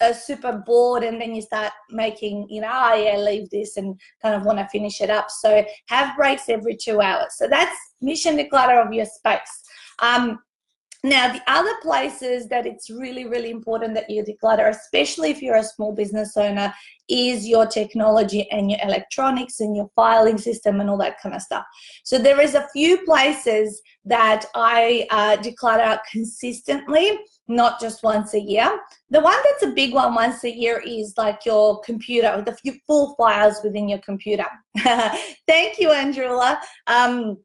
uh, 0.00 0.12
super 0.12 0.62
bored 0.66 1.02
and 1.02 1.20
then 1.20 1.34
you 1.34 1.42
start 1.42 1.72
making 1.90 2.46
you 2.48 2.60
know 2.60 2.70
oh 2.72 2.94
yeah 2.94 3.16
leave 3.16 3.48
this 3.50 3.76
and 3.76 3.98
kind 4.22 4.34
of 4.34 4.44
want 4.44 4.58
to 4.58 4.68
finish 4.68 5.00
it 5.00 5.10
up. 5.10 5.30
So 5.30 5.64
have 5.88 6.16
breaks 6.16 6.48
every 6.48 6.76
two 6.76 7.00
hours. 7.00 7.34
So 7.36 7.46
that's 7.48 7.76
mission 8.00 8.36
declutter 8.36 8.84
of 8.84 8.92
your 8.92 9.06
space. 9.06 9.62
Um, 10.00 10.38
now, 11.04 11.30
the 11.30 11.42
other 11.46 11.74
places 11.82 12.48
that 12.48 12.64
it's 12.64 12.88
really, 12.88 13.26
really 13.26 13.50
important 13.50 13.92
that 13.92 14.08
you 14.08 14.24
declutter, 14.24 14.70
especially 14.70 15.30
if 15.30 15.42
you're 15.42 15.56
a 15.56 15.62
small 15.62 15.94
business 15.94 16.34
owner, 16.34 16.72
is 17.10 17.46
your 17.46 17.66
technology 17.66 18.50
and 18.50 18.70
your 18.70 18.80
electronics 18.82 19.60
and 19.60 19.76
your 19.76 19.90
filing 19.94 20.38
system 20.38 20.80
and 20.80 20.88
all 20.88 20.96
that 20.96 21.20
kind 21.20 21.34
of 21.34 21.42
stuff. 21.42 21.66
So 22.04 22.16
there 22.16 22.40
is 22.40 22.54
a 22.54 22.66
few 22.72 23.04
places 23.04 23.82
that 24.06 24.46
I 24.54 25.06
uh, 25.10 25.36
declutter 25.42 25.98
consistently, 26.10 27.18
not 27.48 27.80
just 27.80 28.02
once 28.02 28.34
a 28.34 28.40
year. 28.40 28.80
The 29.10 29.20
one 29.20 29.36
that's 29.44 29.64
a 29.64 29.74
big 29.74 29.92
one 29.92 30.14
once 30.14 30.44
a 30.44 30.50
year 30.50 30.82
is 30.84 31.14
like 31.16 31.44
your 31.44 31.80
computer, 31.80 32.42
the 32.44 32.56
few 32.56 32.74
full 32.86 33.14
files 33.16 33.60
within 33.62 33.88
your 33.88 34.00
computer. 34.00 34.46
Thank 34.78 35.78
you, 35.78 35.88
Andrula. 35.88 36.58
Um, 36.86 37.38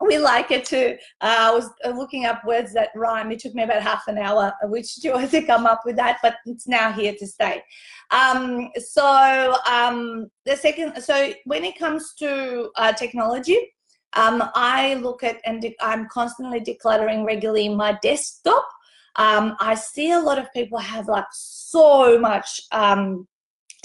we 0.00 0.18
like 0.18 0.50
it 0.50 0.64
too. 0.64 0.96
Uh, 1.20 1.36
I 1.38 1.50
was 1.52 1.70
looking 1.94 2.24
up 2.24 2.44
words 2.44 2.72
that 2.74 2.90
rhyme. 2.94 3.30
It 3.30 3.38
took 3.38 3.54
me 3.54 3.62
about 3.62 3.82
half 3.82 4.08
an 4.08 4.18
hour, 4.18 4.52
which 4.64 4.96
do 4.96 5.12
to, 5.12 5.26
to 5.28 5.42
come 5.42 5.66
up 5.66 5.82
with 5.84 5.96
that, 5.96 6.18
but 6.22 6.36
it's 6.46 6.66
now 6.66 6.92
here 6.92 7.14
to 7.18 7.26
stay. 7.26 7.62
Um, 8.10 8.70
so 8.76 9.56
um, 9.66 10.28
the 10.44 10.56
second, 10.56 11.00
so 11.02 11.32
when 11.44 11.64
it 11.64 11.78
comes 11.78 12.14
to 12.18 12.70
uh, 12.76 12.92
technology, 12.92 13.58
um, 14.14 14.42
I 14.54 14.94
look 14.94 15.22
at 15.22 15.40
and 15.44 15.64
I'm 15.80 16.06
constantly 16.08 16.60
decluttering 16.60 17.24
regularly 17.24 17.68
my 17.68 17.98
desktop. 18.02 18.68
Um, 19.16 19.56
I 19.60 19.74
see 19.74 20.12
a 20.12 20.20
lot 20.20 20.38
of 20.38 20.52
people 20.52 20.78
have 20.78 21.08
like 21.08 21.26
so 21.32 22.18
much 22.18 22.60
um, 22.72 23.26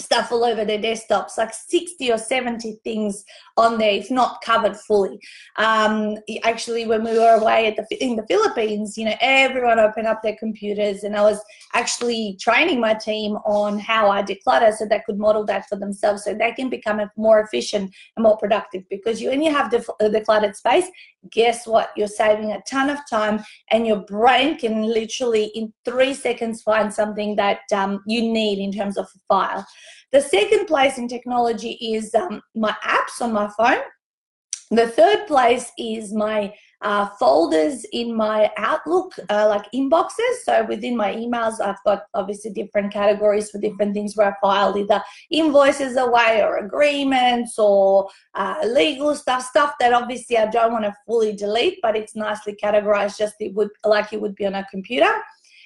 stuff 0.00 0.30
all 0.30 0.44
over 0.44 0.64
their 0.64 0.78
desktops, 0.78 1.36
like 1.36 1.52
60 1.52 2.12
or 2.12 2.18
70 2.18 2.78
things 2.84 3.24
on 3.56 3.78
there, 3.78 3.92
if 3.92 4.10
not 4.10 4.40
covered 4.42 4.76
fully. 4.76 5.18
Um, 5.56 6.16
actually, 6.44 6.86
when 6.86 7.02
we 7.02 7.18
were 7.18 7.34
away 7.40 7.74
the, 7.76 8.04
in 8.04 8.16
the 8.16 8.26
Philippines, 8.28 8.96
you 8.96 9.06
know, 9.06 9.16
everyone 9.20 9.80
opened 9.80 10.06
up 10.06 10.22
their 10.22 10.36
computers 10.36 11.02
and 11.02 11.16
I 11.16 11.22
was 11.22 11.40
actually 11.74 12.36
training 12.40 12.80
my 12.80 12.94
team 12.94 13.36
on 13.44 13.78
how 13.78 14.08
I 14.08 14.22
declutter 14.22 14.72
so 14.72 14.86
they 14.86 15.02
could 15.04 15.18
model 15.18 15.44
that 15.46 15.68
for 15.68 15.76
themselves 15.76 16.24
so 16.24 16.32
they 16.32 16.52
can 16.52 16.68
become 16.70 17.00
more 17.16 17.40
efficient 17.40 17.92
and 18.16 18.22
more 18.22 18.36
productive 18.36 18.84
because 18.88 19.20
you, 19.20 19.30
when 19.30 19.42
you 19.42 19.50
have 19.50 19.70
the, 19.70 19.84
the 19.98 20.22
cluttered 20.24 20.54
space, 20.54 20.86
guess 21.30 21.66
what? 21.66 21.90
You're 21.96 22.08
saving 22.08 22.52
a 22.52 22.62
ton 22.68 22.90
of 22.90 22.98
time 23.08 23.42
and 23.70 23.86
your 23.86 24.04
brain 24.04 24.58
can 24.58 24.82
literally 24.82 25.46
in 25.54 25.72
three 25.84 26.14
seconds 26.14 26.62
find 26.62 26.92
something 26.92 27.36
that 27.36 27.60
um, 27.72 28.02
you 28.06 28.22
need 28.22 28.58
in 28.58 28.72
terms 28.72 28.96
of 28.96 29.06
a 29.06 29.18
file. 29.28 29.66
The 30.12 30.20
second 30.20 30.66
place 30.66 30.98
in 30.98 31.08
technology 31.08 31.72
is 31.80 32.14
um, 32.14 32.40
my 32.54 32.74
apps 32.84 33.20
on 33.20 33.32
my 33.32 33.50
phone. 33.56 33.82
The 34.70 34.88
third 34.88 35.26
place 35.26 35.72
is 35.78 36.12
my 36.12 36.52
uh, 36.80 37.08
folders 37.18 37.84
in 37.92 38.14
my 38.14 38.50
Outlook, 38.56 39.12
uh, 39.30 39.46
like 39.48 39.64
inboxes. 39.74 40.42
So 40.44 40.64
within 40.64 40.96
my 40.96 41.14
emails, 41.14 41.60
I've 41.60 41.82
got 41.84 42.04
obviously 42.14 42.52
different 42.52 42.92
categories 42.92 43.50
for 43.50 43.58
different 43.58 43.94
things 43.94 44.16
where 44.16 44.28
I 44.28 44.34
filed 44.40 44.76
either 44.76 45.02
invoices 45.30 45.96
away 45.96 46.42
or 46.42 46.58
agreements 46.58 47.58
or 47.58 48.08
uh, 48.34 48.56
legal 48.64 49.14
stuff, 49.14 49.42
stuff 49.42 49.74
that 49.80 49.92
obviously 49.92 50.38
I 50.38 50.46
don't 50.46 50.72
want 50.72 50.84
to 50.84 50.94
fully 51.06 51.34
delete, 51.34 51.78
but 51.82 51.96
it's 51.96 52.14
nicely 52.14 52.56
categorized 52.62 53.18
just 53.18 53.34
it 53.40 53.54
would 53.54 53.70
like 53.84 54.12
it 54.12 54.20
would 54.20 54.36
be 54.36 54.46
on 54.46 54.54
a 54.54 54.66
computer. 54.70 55.12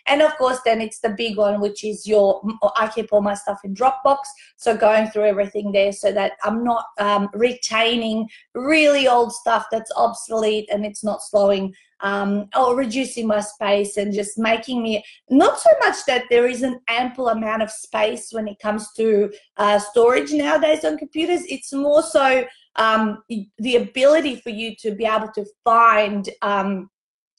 And 0.07 0.23
of 0.23 0.37
course, 0.37 0.59
then 0.65 0.81
it's 0.81 1.01
the 1.01 1.11
big 1.11 1.37
one, 1.37 1.61
which 1.61 1.85
is 1.85 2.07
your, 2.07 2.43
I 2.77 2.89
keep 2.89 3.13
all 3.13 3.21
my 3.21 3.35
stuff 3.35 3.61
in 3.65 3.75
Dropbox. 3.75 4.19
So 4.57 4.77
going 4.77 5.09
through 5.09 5.25
everything 5.25 5.73
there 5.73 5.93
so 5.93 6.13
that 6.13 6.33
I'm 6.43 6.65
not 6.65 6.87
um, 6.99 7.29
retaining 7.35 8.29
really 8.55 9.07
old 9.07 9.33
stuff 9.33 9.67
that's 9.71 9.93
obsolete 9.97 10.69
and 10.73 10.85
it's 10.85 11.05
not 11.05 11.23
slowing 11.23 11.75
um, 12.01 12.49
or 12.57 12.77
reducing 12.77 13.27
my 13.27 13.41
space 13.41 13.97
and 13.97 14.13
just 14.13 14.39
making 14.39 14.83
me 14.83 15.05
not 15.31 15.61
so 15.61 15.71
much 15.81 16.05
that 16.07 16.25
there 16.31 16.49
is 16.49 16.63
an 16.63 16.81
ample 16.89 17.29
amount 17.29 17.63
of 17.63 17.71
space 17.71 18.29
when 18.33 18.49
it 18.49 18.59
comes 18.59 18.93
to 18.95 19.33
uh, 19.57 19.79
storage 19.79 20.33
nowadays 20.33 20.85
on 20.85 20.99
computers. 20.99 21.43
It's 21.49 21.73
more 21.73 22.03
so 22.03 22.45
um, 22.77 23.23
the 23.59 23.77
ability 23.77 24.37
for 24.37 24.51
you 24.51 24.75
to 24.81 24.95
be 24.95 25.05
able 25.05 25.31
to 25.35 25.45
find 25.65 26.29
um, 26.43 26.91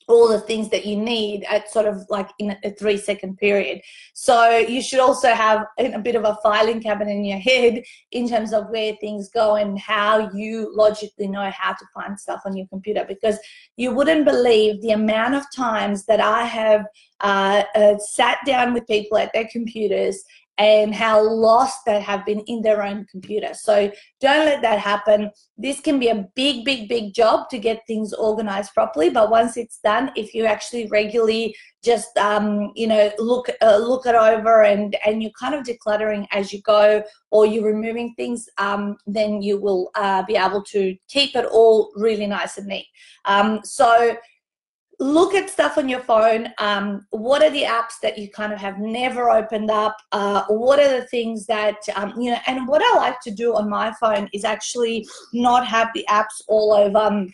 all 0.07 0.27
the 0.27 0.39
things 0.39 0.69
that 0.69 0.86
you 0.86 0.95
need 0.95 1.43
at 1.45 1.69
sort 1.72 1.86
of 1.86 2.05
like 2.10 2.29
in 2.39 2.55
a 2.63 2.72
three 2.72 2.98
second 2.98 3.38
period. 3.38 3.81
So 4.13 4.57
you 4.57 4.81
should 4.81 5.00
also 5.00 5.29
have 5.29 5.65
a 5.77 6.00
bit 6.00 6.15
of 6.15 6.24
a 6.24 6.38
filing 6.43 6.81
cabinet 6.81 7.12
in 7.12 7.25
your 7.25 7.39
head 7.39 7.83
in 8.12 8.27
terms 8.27 8.53
of 8.53 8.69
where 8.69 8.95
things 9.01 9.29
go 9.29 9.55
and 9.55 9.79
how 9.79 10.31
you 10.33 10.72
logically 10.75 11.27
know 11.27 11.50
how 11.51 11.74
to 11.74 11.86
find 11.93 12.19
stuff 12.19 12.41
on 12.45 12.55
your 12.55 12.67
computer 12.67 13.05
because 13.07 13.38
you 13.77 13.93
wouldn't 13.93 14.25
believe 14.25 14.81
the 14.81 14.91
amount 14.91 15.36
of 15.36 15.43
times 15.55 16.05
that 16.05 16.19
I 16.19 16.43
have 16.43 16.86
uh, 17.22 17.63
uh, 17.75 17.98
sat 17.98 18.39
down 18.45 18.74
with 18.74 18.88
people 18.88 19.17
at 19.17 19.31
their 19.33 19.48
computers 19.51 20.24
and 20.57 20.93
how 20.93 21.22
lost 21.22 21.79
they 21.86 22.00
have 22.00 22.25
been 22.25 22.39
in 22.41 22.62
their 22.62 22.83
own 22.83 23.05
computer. 23.10 23.53
So 23.53 23.91
don't 24.22 24.45
let 24.45 24.62
that 24.62 24.79
happen. 24.79 25.31
This 25.57 25.79
can 25.79 26.00
be 26.00 26.10
a 26.10 26.27
big, 26.36 26.63
big, 26.63 26.88
big 26.88 27.13
job 27.13 27.50
to 27.50 27.57
get 27.57 27.81
things 27.88 28.13
organized 28.13 28.74
properly. 28.74 29.10
But 29.10 29.31
once 29.31 29.57
it's 29.57 29.79
done, 29.79 30.12
if 30.15 30.33
you 30.33 30.45
actually 30.45 30.88
regularly 30.88 31.55
just 31.83 32.17
um, 32.17 32.72
you 32.75 32.88
know 32.88 33.12
look 33.19 33.50
uh, 33.62 33.77
look 33.77 34.05
it 34.05 34.15
over 34.15 34.63
and 34.63 34.95
and 35.05 35.22
you're 35.22 35.31
kind 35.38 35.53
of 35.53 35.65
decluttering 35.65 36.25
as 36.31 36.53
you 36.53 36.62
go, 36.62 37.03
or 37.31 37.45
you're 37.45 37.65
removing 37.65 38.13
things, 38.15 38.48
um, 38.57 38.95
then 39.05 39.41
you 39.41 39.60
will 39.60 39.91
uh, 39.95 40.24
be 40.24 40.36
able 40.36 40.63
to 40.63 40.95
keep 41.10 41.36
it 41.36 41.45
all 41.45 41.91
really 41.95 42.27
nice 42.27 42.57
and 42.57 42.67
neat. 42.67 42.88
Um, 43.25 43.60
so 43.63 44.15
look 45.03 45.33
at 45.36 45.50
stuff 45.50 45.77
on 45.77 45.89
your 45.89 46.00
phone. 46.00 46.48
Um, 46.60 47.05
what 47.10 47.43
are 47.43 47.50
the 47.50 47.63
apps 47.63 48.00
that 48.01 48.17
you 48.17 48.29
kind 48.29 48.53
of 48.53 48.60
have 48.60 48.79
never 48.79 49.29
opened 49.29 49.69
up? 49.69 49.98
Uh, 50.13 50.45
what 50.48 50.79
are 50.79 51.00
the 51.00 51.05
things 51.07 51.45
that, 51.48 51.75
um, 51.95 52.13
you 52.19 52.31
know, 52.31 52.38
and 52.48 52.67
what 52.67 52.81
I 52.81 52.98
like 52.98 53.19
to 53.22 53.31
do 53.31 53.53
on 53.53 53.69
my 53.69 53.93
phone 54.00 54.29
is 54.33 54.45
actually 54.45 55.05
not 55.33 55.67
have 55.67 55.89
the 55.93 56.05
apps 56.10 56.41
all 56.48 56.74
over, 56.74 56.98
um, 56.98 57.33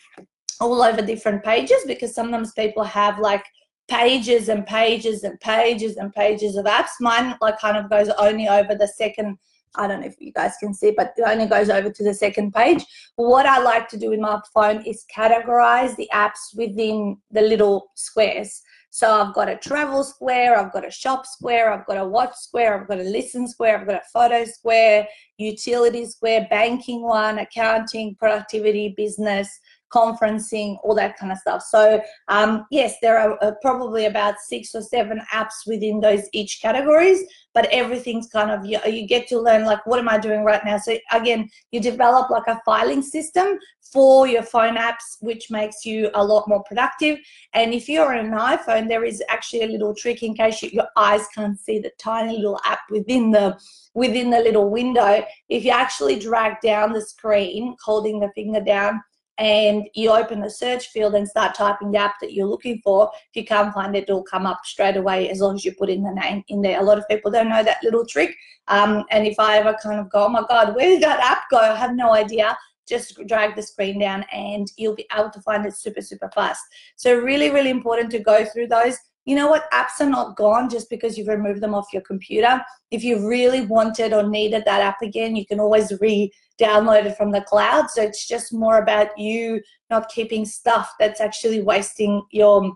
all 0.59 0.81
over 0.81 1.01
different 1.03 1.43
pages 1.43 1.77
because 1.85 2.13
sometimes 2.13 2.53
people 2.53 2.83
have 2.83 3.19
like 3.19 3.45
pages 3.87 4.49
and 4.49 4.65
pages 4.65 5.23
and 5.23 5.39
pages 5.39 5.97
and 5.97 6.11
pages 6.13 6.55
of 6.55 6.65
apps. 6.65 6.89
Mine 6.99 7.35
like 7.39 7.59
kind 7.59 7.77
of 7.77 7.89
goes 7.89 8.09
only 8.17 8.47
over 8.47 8.73
the 8.73 8.87
second 8.87 9.37
I 9.75 9.87
don't 9.87 10.01
know 10.01 10.07
if 10.07 10.15
you 10.19 10.31
guys 10.31 10.53
can 10.59 10.73
see, 10.73 10.91
but 10.95 11.13
it 11.17 11.23
only 11.25 11.45
goes 11.45 11.69
over 11.69 11.89
to 11.89 12.03
the 12.03 12.13
second 12.13 12.53
page. 12.53 12.83
What 13.15 13.45
I 13.45 13.59
like 13.59 13.87
to 13.89 13.97
do 13.97 14.09
with 14.09 14.19
my 14.19 14.39
phone 14.53 14.81
is 14.83 15.05
categorize 15.15 15.95
the 15.95 16.09
apps 16.13 16.55
within 16.55 17.17
the 17.31 17.41
little 17.41 17.91
squares. 17.95 18.61
So 18.91 19.11
I've 19.11 19.35
got 19.35 19.49
a 19.49 19.55
travel 19.55 20.03
square, 20.03 20.57
I've 20.57 20.73
got 20.73 20.87
a 20.87 20.89
shop 20.89 21.27
square, 21.27 21.71
I've 21.71 21.85
got 21.85 21.97
a 21.97 22.07
watch 22.07 22.33
square, 22.33 22.79
I've 22.79 22.87
got 22.87 22.99
a 22.99 23.03
listen 23.03 23.47
square, 23.47 23.79
I've 23.79 23.85
got 23.85 24.01
a 24.01 24.09
photo 24.11 24.45
square, 24.45 25.07
utility 25.37 26.05
square, 26.07 26.47
banking 26.49 27.03
one, 27.03 27.37
accounting, 27.37 28.15
productivity, 28.15 28.95
business, 28.97 29.59
conferencing, 29.93 30.77
all 30.83 30.95
that 30.95 31.17
kind 31.17 31.31
of 31.31 31.37
stuff. 31.37 31.63
So 31.63 32.01
um, 32.27 32.65
yes, 32.71 32.95
there 33.01 33.17
are 33.17 33.37
uh, 33.41 33.51
probably 33.61 34.05
about 34.05 34.35
six 34.39 34.75
or 34.75 34.81
seven 34.81 35.21
apps 35.33 35.65
within 35.65 35.99
those 35.99 36.23
each 36.31 36.61
categories, 36.61 37.23
but 37.53 37.65
everything's 37.71 38.27
kind 38.27 38.51
of, 38.51 38.65
you, 38.65 38.79
you 38.85 39.07
get 39.07 39.27
to 39.27 39.39
learn 39.39 39.65
like, 39.65 39.85
what 39.85 39.99
am 39.99 40.09
I 40.09 40.17
doing 40.17 40.43
right 40.43 40.63
now? 40.63 40.77
So 40.77 40.97
again, 41.11 41.49
you 41.71 41.79
develop 41.79 42.29
like 42.29 42.47
a 42.47 42.61
filing 42.65 43.01
system 43.01 43.57
for 43.91 44.27
your 44.27 44.43
phone 44.43 44.75
apps, 44.75 45.17
which 45.21 45.49
makes 45.49 45.83
you 45.83 46.11
a 46.13 46.23
lot 46.23 46.47
more 46.47 46.63
productive. 46.63 47.17
And 47.53 47.73
if 47.73 47.89
you're 47.89 48.13
on 48.15 48.25
an 48.25 48.31
iPhone, 48.33 48.87
there 48.87 49.03
is 49.03 49.23
actually 49.29 49.63
a 49.63 49.67
little 49.67 49.95
trick 49.95 50.21
in 50.21 50.35
case 50.35 50.61
you, 50.61 50.69
your 50.71 50.87
eyes 50.95 51.25
can't 51.33 51.59
see 51.59 51.79
the 51.79 51.91
tiny 51.97 52.37
little 52.37 52.59
app 52.65 52.81
within 52.89 53.31
the 53.31 53.57
within 53.95 54.29
the 54.29 54.39
little 54.39 54.69
window. 54.69 55.25
If 55.49 55.65
you 55.65 55.71
actually 55.71 56.19
drag 56.19 56.61
down 56.61 56.93
the 56.93 57.01
screen, 57.01 57.75
holding 57.83 58.19
the 58.19 58.29
finger 58.35 58.61
down, 58.61 59.01
and 59.39 59.87
you 59.95 60.11
open 60.11 60.41
the 60.41 60.49
search 60.49 60.87
field 60.89 61.15
and 61.15 61.27
start 61.27 61.55
typing 61.55 61.91
the 61.91 61.97
app 61.97 62.15
that 62.19 62.33
you're 62.33 62.45
looking 62.45 62.81
for, 62.83 63.09
if 63.13 63.41
you 63.41 63.45
can't 63.45 63.73
find 63.73 63.95
it, 63.95 64.03
it'll 64.03 64.21
come 64.21 64.45
up 64.45 64.59
straight 64.65 64.97
away 64.97 65.29
as 65.29 65.39
long 65.39 65.55
as 65.55 65.63
you 65.63 65.73
put 65.73 65.89
in 65.89 66.03
the 66.03 66.11
name 66.11 66.43
in 66.49 66.61
there. 66.61 66.79
A 66.79 66.83
lot 66.83 66.97
of 66.97 67.07
people 67.07 67.31
don't 67.31 67.49
know 67.49 67.63
that 67.63 67.81
little 67.81 68.05
trick. 68.05 68.35
Um, 68.67 69.05
and 69.11 69.25
if 69.25 69.39
I 69.39 69.57
ever 69.57 69.77
kind 69.81 69.99
of 69.99 70.11
go, 70.11 70.25
oh 70.25 70.29
my 70.29 70.43
God, 70.47 70.75
where 70.75 70.89
did 70.89 71.01
that 71.03 71.21
app 71.21 71.43
go? 71.49 71.57
I 71.57 71.73
have 71.73 71.95
no 71.95 72.13
idea. 72.13 72.57
Just 72.85 73.17
drag 73.27 73.55
the 73.55 73.63
screen 73.63 73.99
down 73.99 74.25
and 74.33 74.69
you'll 74.75 74.95
be 74.95 75.07
able 75.17 75.29
to 75.29 75.41
find 75.41 75.65
it 75.65 75.75
super, 75.75 76.01
super 76.01 76.29
fast. 76.35 76.61
So 76.97 77.15
really, 77.15 77.49
really 77.49 77.69
important 77.69 78.11
to 78.11 78.19
go 78.19 78.45
through 78.45 78.67
those 78.67 78.97
you 79.25 79.35
know 79.35 79.49
what 79.49 79.69
apps 79.71 79.99
are 79.99 80.09
not 80.09 80.35
gone 80.37 80.69
just 80.69 80.89
because 80.89 81.15
you've 81.15 81.27
removed 81.27 81.61
them 81.61 81.75
off 81.75 81.93
your 81.93 82.01
computer 82.01 82.59
if 82.89 83.03
you 83.03 83.27
really 83.27 83.61
wanted 83.65 84.11
or 84.13 84.27
needed 84.27 84.63
that 84.65 84.81
app 84.81 85.01
again 85.03 85.35
you 85.35 85.45
can 85.45 85.59
always 85.59 85.91
re 85.99 86.31
download 86.59 87.05
it 87.05 87.17
from 87.17 87.31
the 87.31 87.41
cloud 87.41 87.89
so 87.89 88.01
it's 88.01 88.27
just 88.27 88.53
more 88.53 88.79
about 88.79 89.17
you 89.17 89.61
not 89.89 90.09
keeping 90.09 90.45
stuff 90.45 90.93
that's 90.99 91.21
actually 91.21 91.61
wasting 91.61 92.21
your 92.31 92.75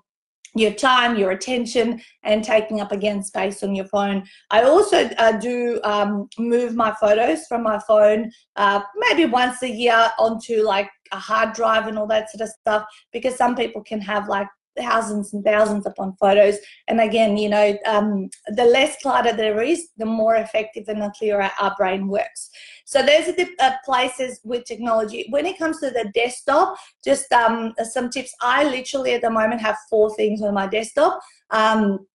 your 0.55 0.71
time, 0.71 1.17
your 1.17 1.31
attention, 1.31 2.01
and 2.23 2.43
taking 2.43 2.79
up 2.79 2.91
again 2.91 3.23
space 3.23 3.63
on 3.63 3.75
your 3.75 3.85
phone. 3.85 4.23
I 4.51 4.63
also 4.63 5.09
uh, 5.17 5.33
do 5.33 5.79
um, 5.83 6.29
move 6.37 6.75
my 6.75 6.93
photos 6.93 7.47
from 7.47 7.63
my 7.63 7.79
phone 7.79 8.31
uh, 8.55 8.81
maybe 8.97 9.25
once 9.25 9.63
a 9.63 9.69
year 9.69 10.11
onto 10.19 10.63
like 10.63 10.89
a 11.11 11.17
hard 11.17 11.53
drive 11.53 11.87
and 11.87 11.97
all 11.97 12.07
that 12.07 12.29
sort 12.31 12.41
of 12.41 12.49
stuff 12.49 12.85
because 13.11 13.35
some 13.35 13.55
people 13.55 13.81
can 13.83 14.01
have 14.01 14.27
like 14.27 14.47
thousands 14.77 15.33
and 15.33 15.43
thousands 15.43 15.85
upon 15.85 16.15
photos. 16.19 16.57
And 16.87 16.99
again, 16.99 17.37
you 17.37 17.49
know, 17.49 17.77
um, 17.85 18.29
the 18.47 18.65
less 18.65 19.01
clutter 19.01 19.33
there 19.33 19.61
is, 19.61 19.89
the 19.97 20.05
more 20.05 20.35
effective 20.35 20.85
and 20.87 21.01
the 21.01 21.13
clearer 21.17 21.49
our 21.59 21.75
brain 21.77 22.07
works. 22.07 22.49
So 22.85 23.01
those 23.01 23.27
are 23.27 23.33
the 23.33 23.49
uh, 23.59 23.71
places 23.85 24.39
with 24.43 24.65
technology. 24.65 25.27
When 25.29 25.45
it 25.45 25.57
comes 25.57 25.79
to 25.79 25.89
the 25.89 26.11
desktop, 26.13 26.77
just 27.03 27.31
um, 27.31 27.73
some 27.83 28.09
tips. 28.09 28.33
I 28.41 28.63
literally 28.63 29.13
at 29.13 29.21
the 29.21 29.29
moment 29.29 29.61
have 29.61 29.77
four 29.89 30.13
things 30.15 30.41
on 30.41 30.53
my 30.53 30.67
desktop. 30.67 31.19
Um, 31.51 32.05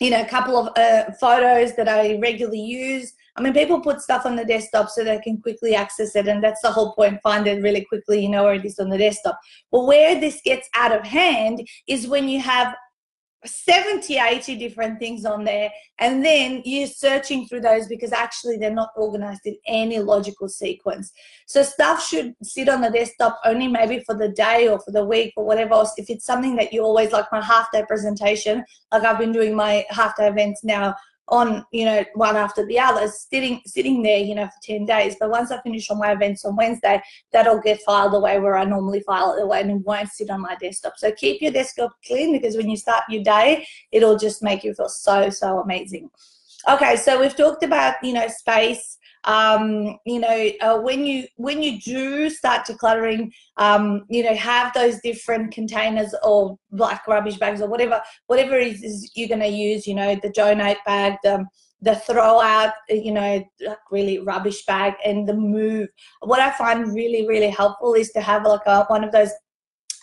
you 0.00 0.10
know, 0.10 0.20
a 0.20 0.26
couple 0.26 0.56
of 0.56 0.76
uh, 0.76 1.12
photos 1.20 1.76
that 1.76 1.88
I 1.88 2.18
regularly 2.20 2.60
use. 2.60 3.12
I 3.36 3.40
mean, 3.40 3.54
people 3.54 3.80
put 3.80 4.02
stuff 4.02 4.26
on 4.26 4.36
the 4.36 4.44
desktop 4.44 4.90
so 4.90 5.04
they 5.04 5.18
can 5.18 5.40
quickly 5.40 5.74
access 5.74 6.14
it, 6.14 6.28
and 6.28 6.44
that's 6.44 6.60
the 6.60 6.70
whole 6.70 6.92
point. 6.92 7.22
Find 7.22 7.46
it 7.46 7.62
really 7.62 7.84
quickly, 7.84 8.22
you 8.22 8.28
know 8.28 8.44
where 8.44 8.54
it 8.54 8.64
is 8.64 8.78
on 8.78 8.90
the 8.90 8.98
desktop. 8.98 9.38
But 9.70 9.86
where 9.86 10.20
this 10.20 10.40
gets 10.44 10.68
out 10.74 10.92
of 10.92 11.06
hand 11.06 11.66
is 11.86 12.06
when 12.06 12.28
you 12.28 12.40
have 12.40 12.74
70, 13.44 14.18
80 14.18 14.56
different 14.56 14.98
things 14.98 15.24
on 15.24 15.44
there, 15.44 15.70
and 15.98 16.24
then 16.24 16.62
you're 16.64 16.86
searching 16.86 17.46
through 17.46 17.62
those 17.62 17.88
because 17.88 18.12
actually 18.12 18.56
they're 18.56 18.70
not 18.70 18.90
organized 18.96 19.46
in 19.46 19.56
any 19.66 19.98
logical 19.98 20.48
sequence. 20.48 21.10
So 21.46 21.62
stuff 21.62 22.06
should 22.06 22.34
sit 22.42 22.68
on 22.68 22.82
the 22.82 22.90
desktop 22.90 23.40
only 23.44 23.66
maybe 23.66 24.00
for 24.00 24.14
the 24.14 24.28
day 24.28 24.68
or 24.68 24.78
for 24.78 24.92
the 24.92 25.04
week 25.04 25.32
or 25.36 25.44
whatever 25.44 25.74
else. 25.74 25.94
If 25.96 26.08
it's 26.08 26.24
something 26.24 26.54
that 26.56 26.72
you 26.72 26.82
always 26.82 27.12
like 27.12 27.26
my 27.32 27.42
half 27.42 27.72
day 27.72 27.82
presentation, 27.86 28.64
like 28.92 29.04
I've 29.04 29.18
been 29.18 29.32
doing 29.32 29.56
my 29.56 29.86
half 29.90 30.16
day 30.16 30.28
events 30.28 30.62
now 30.62 30.94
on 31.28 31.64
you 31.72 31.84
know 31.84 32.04
one 32.14 32.36
after 32.36 32.66
the 32.66 32.78
other 32.78 33.06
sitting 33.08 33.60
sitting 33.64 34.02
there 34.02 34.18
you 34.18 34.34
know 34.34 34.46
for 34.46 34.60
10 34.62 34.86
days. 34.86 35.16
But 35.18 35.30
once 35.30 35.50
i 35.50 35.60
finish 35.60 35.88
all 35.90 35.96
my 35.96 36.12
events 36.12 36.44
on 36.44 36.56
wednesday 36.56 37.00
that'll 37.32 37.60
get 37.60 37.80
filed 37.82 38.14
away 38.14 38.38
where 38.38 38.56
i 38.56 38.64
normally 38.64 39.00
file 39.00 39.34
it 39.34 39.42
away 39.42 39.60
and 39.60 39.70
it 39.70 39.86
won't 39.86 40.10
sit 40.10 40.30
on 40.30 40.40
my 40.40 40.56
desktop. 40.56 40.94
So 40.96 41.12
keep 41.12 41.40
your 41.40 41.52
desktop 41.52 41.92
clean 42.06 42.32
because 42.32 42.56
when 42.56 42.68
you 42.68 42.76
start 42.76 43.04
your 43.08 43.22
day 43.22 43.66
it'll 43.92 44.18
just 44.18 44.42
make 44.42 44.64
you 44.64 44.74
feel 44.74 44.88
so 44.88 45.30
so 45.30 45.60
amazing. 45.60 46.10
Okay 46.68 46.96
so 46.96 47.20
we've 47.20 47.36
talked 47.36 47.62
about 47.62 47.94
you 48.02 48.12
know 48.12 48.28
space 48.28 48.98
um, 49.24 49.98
you 50.04 50.18
know, 50.18 50.50
uh, 50.60 50.78
when 50.78 51.06
you 51.06 51.26
when 51.36 51.62
you 51.62 51.80
do 51.80 52.28
start 52.28 52.66
decluttering, 52.66 53.30
um, 53.56 54.04
you 54.08 54.24
know, 54.24 54.34
have 54.34 54.72
those 54.74 55.00
different 55.00 55.52
containers 55.52 56.14
or 56.24 56.58
black 56.70 57.06
rubbish 57.06 57.36
bags 57.36 57.60
or 57.60 57.68
whatever 57.68 58.02
whatever 58.26 58.56
it 58.58 58.82
is 58.82 59.10
you're 59.14 59.28
going 59.28 59.40
to 59.40 59.48
use. 59.48 59.86
You 59.86 59.94
know, 59.94 60.16
the 60.20 60.30
donate 60.30 60.78
bag, 60.84 61.18
the 61.22 61.44
the 61.82 61.96
throw 61.96 62.40
out, 62.40 62.72
you 62.88 63.12
know, 63.12 63.44
really 63.90 64.20
rubbish 64.20 64.64
bag 64.66 64.94
and 65.04 65.28
the 65.28 65.34
move. 65.34 65.88
What 66.20 66.40
I 66.40 66.50
find 66.52 66.94
really, 66.94 67.26
really 67.26 67.50
helpful 67.50 67.94
is 67.94 68.12
to 68.12 68.20
have 68.20 68.44
like 68.44 68.66
a, 68.66 68.84
one 68.84 69.02
of 69.02 69.12
those 69.12 69.30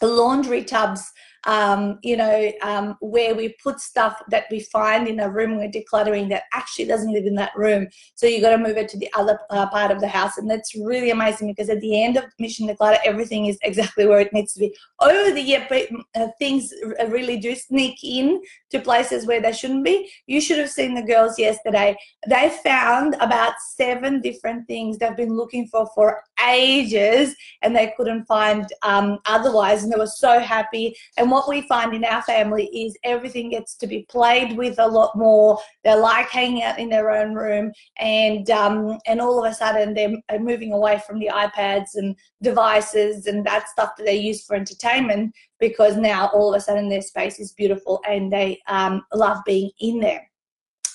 laundry 0.02 0.64
tubs 0.64 1.04
um, 1.46 2.00
you 2.04 2.18
know, 2.18 2.52
um, 2.62 2.98
where 3.00 3.34
we 3.36 3.56
put 3.64 3.80
stuff 3.80 4.22
that 4.30 4.46
we 4.52 4.60
find 4.60 5.08
in 5.08 5.20
a 5.20 5.30
room 5.30 5.58
we're 5.58 5.70
decluttering 5.70 6.30
that 6.30 6.44
actually 6.54 6.86
doesn't 6.86 7.14
live 7.14 7.26
in 7.26 7.36
that 7.36 7.56
room. 7.56 7.88
So 8.16 8.28
you 8.28 8.42
got 8.42 8.52
to 8.52 8.58
move 8.58 8.78
it 8.78 8.90
to 8.90 8.98
the 8.98 9.10
other 9.14 9.40
uh, 9.50 9.70
part 9.70 9.92
of 9.92 10.02
the 10.02 10.08
house. 10.08 10.38
And 10.38 10.50
that's 10.50 10.76
really 10.76 11.12
amazing 11.12 11.48
because 11.48 11.70
at 11.70 11.82
the 11.82 12.04
end 12.04 12.18
of 12.18 12.26
Mission 12.40 12.68
Declutter, 12.68 12.98
everything 13.06 13.46
is 13.46 13.58
exactly 13.64 14.06
where 14.06 14.20
it 14.20 14.34
needs 14.34 14.54
to 14.54 14.60
be. 14.60 14.76
Over 15.00 15.32
the 15.32 15.42
year, 15.42 15.68
uh, 16.16 16.28
things 16.40 16.74
really 17.08 17.38
do 17.38 17.56
sneak 17.56 18.00
in 18.04 18.42
to 18.72 18.80
places 18.80 19.26
where 19.26 19.42
they 19.42 19.54
shouldn't 19.54 19.86
be. 19.86 20.10
You 20.28 20.42
should 20.42 20.60
have 20.60 20.70
seen 20.70 20.94
the 20.94 21.02
girls 21.02 21.40
yesterday. 21.40 21.96
They 22.28 22.50
found 22.64 23.16
about 23.20 23.54
seven 23.76 24.22
different 24.22 24.68
things 24.68 24.98
they've 24.98 25.16
been 25.16 25.36
looking 25.36 25.68
for 25.68 25.90
for 25.96 26.22
ages 26.48 27.36
and 27.62 27.76
they 27.76 27.94
couldn't 27.98 28.26
find 28.26 28.68
um, 28.84 29.20
otherwise. 29.26 29.84
And 29.84 29.92
they 29.92 29.98
were 29.98 30.08
so 30.08 30.40
happy. 30.40 30.96
And 31.18 31.30
what 31.30 31.50
we 31.50 31.62
find 31.68 31.94
in 31.94 32.06
our 32.06 32.22
family 32.22 32.66
is 32.68 32.98
everything 33.04 33.50
gets 33.50 33.76
to 33.76 33.88
be 33.88 34.06
played 34.10 34.58
with 34.58 34.80
a 34.80 34.88
lot 34.88 35.16
more. 35.16 35.60
They 35.84 35.96
like 35.96 36.30
hanging 36.30 36.64
out 36.64 36.80
in 36.80 36.90
their 36.90 37.12
own 37.12 37.34
room, 37.34 37.72
and 37.98 38.50
um, 38.50 38.98
and 39.08 39.22
all 39.22 39.44
of 39.44 39.52
a 39.52 39.54
sudden 39.54 39.94
they're 39.94 40.40
moving 40.40 40.74
away 40.74 41.02
from 41.06 41.20
the 41.20 41.30
iPads 41.34 41.96
and 41.96 42.16
devices 42.42 43.28
and 43.28 43.46
that 43.46 43.70
stuff 43.70 43.96
that 43.98 44.06
they 44.06 44.16
use 44.16 44.46
for 44.46 44.56
entertainment 44.56 45.34
because 45.60 45.98
now 45.98 46.28
all 46.34 46.54
of 46.54 46.58
a 46.58 46.62
sudden 46.62 46.90
their 46.90 47.02
space 47.02 47.40
is 47.40 47.54
beautiful 47.54 48.02
and 48.08 48.32
they 48.32 48.60
um, 48.68 49.04
love 49.14 49.40
being 49.46 49.70
in 49.80 50.00
there. 50.00 50.29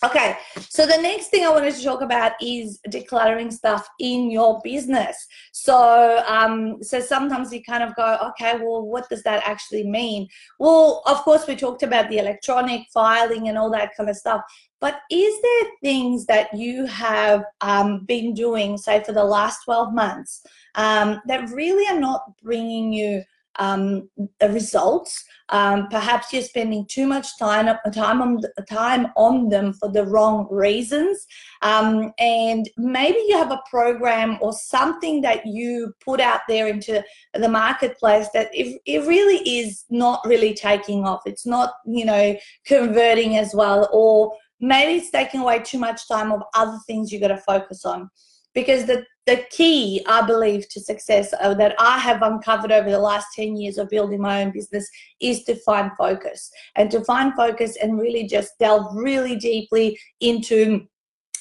Okay, 0.05 0.37
so 0.61 0.85
the 0.85 0.99
next 1.01 1.29
thing 1.29 1.47
I 1.47 1.51
wanted 1.51 1.75
to 1.75 1.83
talk 1.83 2.03
about 2.03 2.33
is 2.39 2.79
decluttering 2.91 3.51
stuff 3.51 3.89
in 3.99 4.31
your 4.31 4.61
business. 4.63 5.17
So, 5.53 6.23
um, 6.27 6.83
so 6.83 7.01
sometimes 7.01 7.51
you 7.55 7.63
kind 7.63 7.83
of 7.83 7.97
go, 7.97 8.19
okay, 8.29 8.59
well, 8.59 8.83
what 8.83 9.09
does 9.09 9.23
that 9.23 9.43
actually 9.47 9.89
mean? 9.89 10.29
Well, 10.59 11.03
of 11.07 11.19
course, 11.23 11.47
we 11.47 11.57
talked 11.57 11.83
about 11.83 12.11
the 12.11 12.19
electronic 12.19 12.83
filing 12.93 13.49
and 13.49 13.57
all 13.57 13.71
that 13.71 13.97
kind 13.97 14.11
of 14.11 14.17
stuff. 14.17 14.43
But 14.79 15.01
is 15.11 15.41
there 15.41 15.71
things 15.83 16.27
that 16.27 16.53
you 16.53 16.85
have 16.85 17.45
um, 17.63 18.05
been 18.05 18.35
doing, 18.35 18.77
say, 18.77 19.03
for 19.03 19.13
the 19.13 19.25
last 19.25 19.65
12 19.65 19.95
months 19.95 20.43
um, 20.75 21.23
that 21.29 21.49
really 21.49 21.87
are 21.87 21.99
not 21.99 22.25
bringing 22.43 22.93
you 22.93 23.23
um, 23.57 24.09
results. 24.51 25.25
Um, 25.51 25.89
perhaps 25.89 26.33
you're 26.33 26.43
spending 26.43 26.87
too 26.87 27.07
much 27.07 27.39
time 27.39 27.67
time 27.93 28.23
on 28.23 28.41
time 28.69 29.09
on 29.17 29.51
them 29.51 29.75
for 29.75 29.91
the 29.91 30.05
wrong 30.05 30.49
reasons, 30.51 31.27
um, 31.61 32.13
and 32.19 32.69
maybe 32.79 33.19
you 33.29 33.37
have 33.37 33.51
a 33.51 33.63
program 33.71 34.39
or 34.41 34.55
something 34.55 35.21
that 35.21 35.45
you 35.45 35.93
put 36.03 36.21
out 36.21 36.41
there 36.49 36.69
into 36.69 37.05
the 37.35 37.49
marketplace 37.49 38.29
that 38.33 38.49
it, 38.55 38.81
it 38.87 39.07
really 39.07 39.47
is 39.47 39.85
not 39.91 40.21
really 40.25 40.55
taking 40.55 41.05
off. 41.05 41.21
It's 41.27 41.47
not 41.47 41.75
you 41.85 42.07
know 42.07 42.37
converting 42.67 43.37
as 43.37 43.55
well, 43.55 43.89
or 43.93 44.33
maybe 44.61 44.99
it's 44.99 45.11
taking 45.11 45.41
away 45.41 45.59
too 45.59 45.79
much 45.79 46.09
time 46.09 46.33
of 46.33 46.43
other 46.55 46.79
things 46.87 47.13
you 47.13 47.21
got 47.21 47.29
to 47.29 47.37
focus 47.37 47.85
on 47.85 48.09
because 48.55 48.87
the, 48.87 49.05
the 49.27 49.45
key 49.51 50.05
i 50.07 50.25
believe 50.27 50.69
to 50.69 50.81
success 50.81 51.33
uh, 51.41 51.55
that 51.55 51.75
i 51.79 51.99
have 51.99 52.23
uncovered 52.23 52.73
over 52.73 52.91
the 52.91 52.99
last 52.99 53.27
10 53.35 53.57
years 53.57 53.79
of 53.79 53.89
building 53.89 54.21
my 54.21 54.43
own 54.43 54.51
business 54.51 54.89
is 55.21 55.43
to 55.45 55.55
find 55.57 55.91
focus. 55.97 56.51
And 56.77 56.91
to 56.91 57.05
find 57.05 57.35
focus 57.35 57.77
and 57.83 57.99
really 57.99 58.27
just 58.27 58.53
delve 58.59 58.95
really 58.95 59.37
deeply 59.37 59.99
into 60.21 60.87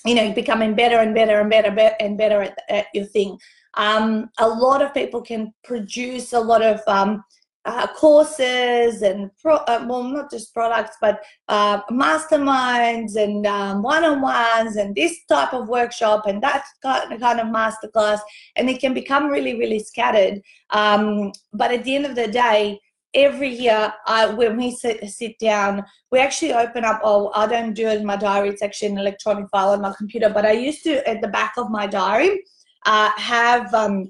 you 0.06 0.16
know 0.16 0.34
becoming 0.34 0.76
better 0.76 0.98
and 0.98 1.16
better 1.16 1.40
and 1.40 1.50
better 1.50 1.96
and 2.00 2.18
better 2.18 2.42
at, 2.42 2.58
at 2.70 2.88
your 2.94 3.06
thing. 3.06 3.38
Um, 3.76 4.30
a 4.40 4.48
lot 4.48 4.82
of 4.82 4.94
people 4.94 5.22
can 5.22 5.54
produce 5.64 6.34
a 6.34 6.40
lot 6.40 6.62
of 6.62 6.82
um, 6.88 7.24
uh, 7.66 7.88
courses 7.88 9.02
and 9.02 9.32
pro, 9.42 9.56
uh, 9.56 9.86
well 9.88 10.04
not 10.04 10.30
just 10.30 10.54
products 10.54 10.98
but 11.00 11.24
uh, 11.48 11.82
masterminds 11.84 13.16
and 13.16 13.48
um, 13.48 13.82
one-on-ones 13.82 14.76
and 14.76 14.96
this 14.96 15.18
type 15.30 15.54
of 15.54 15.70
workshop 15.70 16.26
and 16.26 16.42
that 16.44 16.66
kind 16.84 17.40
of 17.40 17.48
masterclass 17.48 18.20
and 18.56 18.70
it 18.70 18.80
can 18.80 18.94
become 18.94 19.28
really 19.28 19.58
really 19.58 19.80
scattered. 19.80 20.42
Um, 20.72 21.32
but 21.54 21.72
at 21.72 21.84
the 21.84 21.96
end 21.96 22.06
of 22.06 22.16
the 22.16 22.28
day 22.28 22.80
every 23.16 23.50
year 23.50 23.94
when 24.36 24.58
we 24.58 24.72
sit, 24.72 25.08
sit 25.10 25.38
down 25.38 25.84
we 26.12 26.20
actually 26.20 26.52
open 26.52 26.84
up 26.84 27.00
oh 27.04 27.32
i 27.36 27.46
don't 27.46 27.76
do 27.76 27.88
it 27.88 28.00
in 28.00 28.06
my 28.06 28.16
diary 28.16 28.50
it's 28.50 28.64
actually 28.64 28.88
an 28.88 28.98
electronic 28.98 29.48
file 29.52 29.70
on 29.70 29.82
my 29.82 29.94
computer 29.96 30.30
but 30.30 30.46
i 30.46 30.52
used 30.52 30.84
to 30.84 31.08
at 31.08 31.22
the 31.22 31.28
back 31.28 31.54
of 31.58 31.70
my 31.70 31.86
diary 31.86 32.44
uh, 32.86 33.12
have 33.16 33.74
um, 33.74 34.10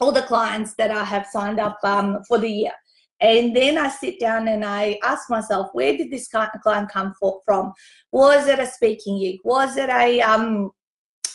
all 0.00 0.12
the 0.12 0.22
clients 0.22 0.74
that 0.74 0.90
I 0.90 1.04
have 1.04 1.26
signed 1.26 1.60
up 1.60 1.78
um, 1.84 2.18
for 2.26 2.38
the 2.38 2.50
year. 2.50 2.72
And 3.20 3.54
then 3.54 3.76
I 3.76 3.88
sit 3.88 4.18
down 4.18 4.48
and 4.48 4.64
I 4.64 4.98
ask 5.02 5.28
myself, 5.28 5.68
where 5.74 5.94
did 5.96 6.10
this 6.10 6.28
client 6.28 6.90
come 6.90 7.12
from? 7.44 7.72
Was 8.12 8.46
it 8.46 8.58
a 8.58 8.66
speaking 8.66 9.20
gig? 9.20 9.40
Was 9.44 9.76
it 9.76 9.90
a 9.90 10.22
um, 10.22 10.70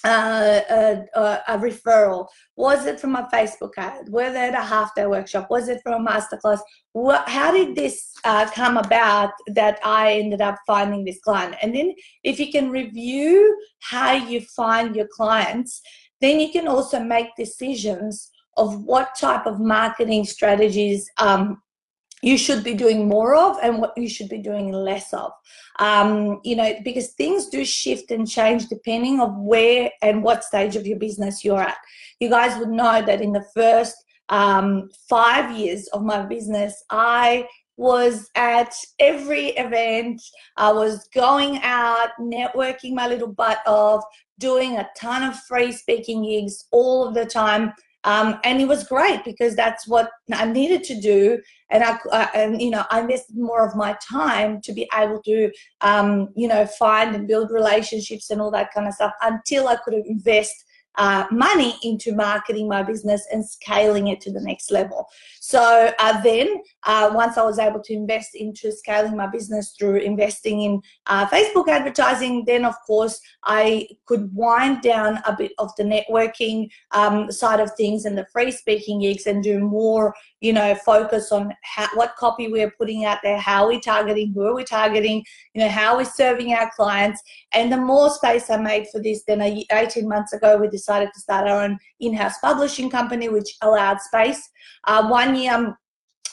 uh, 0.04 0.62
a, 1.16 1.40
a, 1.48 1.58
referral? 1.58 2.28
Was 2.56 2.86
it 2.86 3.00
from 3.00 3.16
a 3.16 3.28
Facebook 3.34 3.72
ad? 3.78 4.08
Was 4.10 4.36
it 4.36 4.54
a 4.54 4.62
half 4.62 4.94
day 4.94 5.08
workshop? 5.08 5.48
Was 5.50 5.68
it 5.68 5.82
from 5.84 6.06
a 6.06 6.12
masterclass? 6.12 6.60
What, 6.94 7.28
how 7.28 7.52
did 7.52 7.76
this 7.76 8.14
uh, 8.24 8.48
come 8.52 8.78
about 8.78 9.32
that 9.48 9.80
I 9.84 10.14
ended 10.14 10.42
up 10.42 10.58
finding 10.68 11.06
this 11.06 11.20
client? 11.22 11.56
And 11.62 11.76
then 11.76 11.96
if 12.24 12.40
you 12.40 12.52
can 12.52 12.70
review 12.70 13.60
how 13.80 14.12
you 14.14 14.42
find 14.42 14.96
your 14.96 15.08
clients, 15.08 15.82
then 16.22 16.40
you 16.40 16.52
can 16.52 16.68
also 16.68 17.00
make 17.00 17.36
decisions 17.36 18.30
of 18.58 18.84
what 18.84 19.16
type 19.20 19.46
of 19.46 19.60
marketing 19.60 20.26
strategies 20.26 21.10
um, 21.18 21.62
you 22.22 22.38
should 22.38 22.64
be 22.64 22.74
doing 22.74 23.08
more 23.08 23.36
of 23.36 23.58
and 23.62 23.80
what 23.80 23.94
you 23.98 24.10
should 24.10 24.30
be 24.30 24.40
doing 24.40 24.72
less 24.72 25.14
of. 25.14 25.32
Um, 25.80 26.40
you 26.44 26.56
know 26.56 26.74
because 26.84 27.14
things 27.14 27.48
do 27.48 27.66
shift 27.66 28.12
and 28.12 28.28
change 28.28 28.68
depending 28.68 29.20
of 29.20 29.36
where 29.38 29.92
and 30.02 30.24
what 30.24 30.44
stage 30.44 30.76
of 30.76 30.88
your 30.88 30.98
business 30.98 31.44
you're 31.44 31.62
at. 31.62 31.78
You 32.20 32.30
guys 32.30 32.58
would 32.58 32.70
know 32.70 33.02
that 33.06 33.22
in 33.22 33.34
the 33.34 33.46
first 33.54 33.96
um, 34.30 34.90
five 35.08 35.56
years 35.56 35.88
of 35.90 36.04
my 36.04 36.24
business 36.24 36.84
i 36.90 37.48
was 37.78 38.30
at 38.36 38.74
every 39.00 39.48
event. 39.50 40.22
I 40.58 40.72
was 40.72 41.08
going 41.14 41.60
out 41.62 42.10
networking 42.20 42.94
my 42.94 43.08
little 43.08 43.28
butt 43.32 43.60
off 43.66 44.04
doing 44.40 44.78
a 44.78 44.90
ton 44.98 45.24
of 45.24 45.40
free 45.42 45.72
speaking 45.72 46.24
gigs 46.24 46.66
all 46.72 47.08
of 47.08 47.14
the 47.14 47.26
time 47.26 47.74
um, 48.06 48.40
and 48.44 48.62
it 48.62 48.68
was 48.68 48.88
great 48.88 49.24
because 49.26 49.56
that's 49.56 49.88
what 49.88 50.10
I 50.32 50.46
needed 50.46 50.84
to 50.86 51.02
do, 51.02 51.42
and 51.72 51.84
I 51.84 51.98
uh, 52.12 52.28
and 52.34 52.62
you 52.62 52.70
know 52.70 52.86
I 52.92 53.02
invested 53.02 53.36
more 53.36 53.68
of 53.68 53.76
my 53.76 53.98
time 54.10 54.62
to 54.62 54.74
be 54.74 54.88
able 54.96 55.22
to 55.24 55.52
um, 55.82 56.30
you 56.36 56.48
know 56.48 56.66
find 56.66 57.16
and 57.16 57.28
build 57.28 57.52
relationships 57.52 58.30
and 58.30 58.40
all 58.40 58.52
that 58.52 58.72
kind 58.74 58.88
of 58.88 58.94
stuff 58.94 59.14
until 59.22 59.68
I 59.68 59.78
could 59.78 59.96
invest 59.96 60.65
uh, 60.98 61.26
money 61.32 61.76
into 61.84 62.14
marketing 62.14 62.68
my 62.68 62.84
business 62.84 63.28
and 63.32 63.48
scaling 63.48 64.08
it 64.08 64.22
to 64.22 64.32
the 64.32 64.42
next 64.42 64.72
level. 64.72 65.08
So 65.40 65.92
uh, 66.00 66.22
then, 66.22 66.62
uh, 66.84 67.12
once 67.14 67.38
I 67.38 67.44
was 67.44 67.60
able 67.60 67.82
to 67.82 67.94
invest 67.94 68.36
into 68.36 68.72
scaling 68.72 69.16
my 69.16 69.28
business 69.28 69.76
through 69.78 69.98
investing 69.98 70.62
in 70.62 70.82
uh, 71.08 71.28
Facebook 71.28 71.68
advertising, 71.68 72.46
then 72.46 72.66
of 72.66 72.76
course 72.86 73.20
I 73.44 73.88
could 74.06 74.34
wind 74.34 74.82
down 74.82 75.20
a 75.26 75.36
bit 75.36 75.52
of 75.60 75.70
the 75.78 75.84
networking 75.84 76.70
um, 76.92 77.32
side 77.32 77.60
of 77.60 77.72
things 77.76 78.06
and 78.06 78.18
the 78.18 78.28
free 78.32 78.52
speaking 78.52 79.02
gigs 79.02 79.28
and 79.28 79.44
do 79.44 79.60
more, 79.60 80.14
you 80.46 80.54
know, 80.54 80.76
focus 80.76 81.32
on 81.32 81.52
how, 81.64 81.88
what 81.96 82.16
copy 82.18 82.52
we're 82.52 82.70
putting 82.78 83.04
out 83.04 83.18
there, 83.24 83.40
how 83.40 83.64
are 83.64 83.70
we're 83.70 83.80
targeting, 83.80 84.32
who 84.32 84.44
are 84.44 84.54
we 84.54 84.64
targeting, 84.64 85.26
you 85.56 85.62
know, 85.62 85.70
how 85.70 85.98
we're 85.98 86.06
serving 86.06 86.54
our 86.54 86.70
clients. 86.76 87.20
And 87.52 87.72
the 87.72 87.78
more 87.78 88.12
space 88.12 88.52
I 88.52 88.58
made 88.58 88.86
for 88.92 89.02
this, 89.02 89.24
then 89.28 89.42
18 89.42 90.08
months 90.08 90.34
ago, 90.34 90.58
we 90.58 90.68
decided 90.68 91.10
to 91.16 91.20
start 91.20 91.48
our 91.48 91.64
own 91.64 91.80
in-house 92.00 92.38
publishing 92.38 92.92
company, 92.92 93.28
which 93.28 93.56
allowed 93.62 94.00
space. 94.02 94.48
Uh, 94.84 95.08
one 95.08 95.36
year, 95.36 95.56
um, 95.56 95.76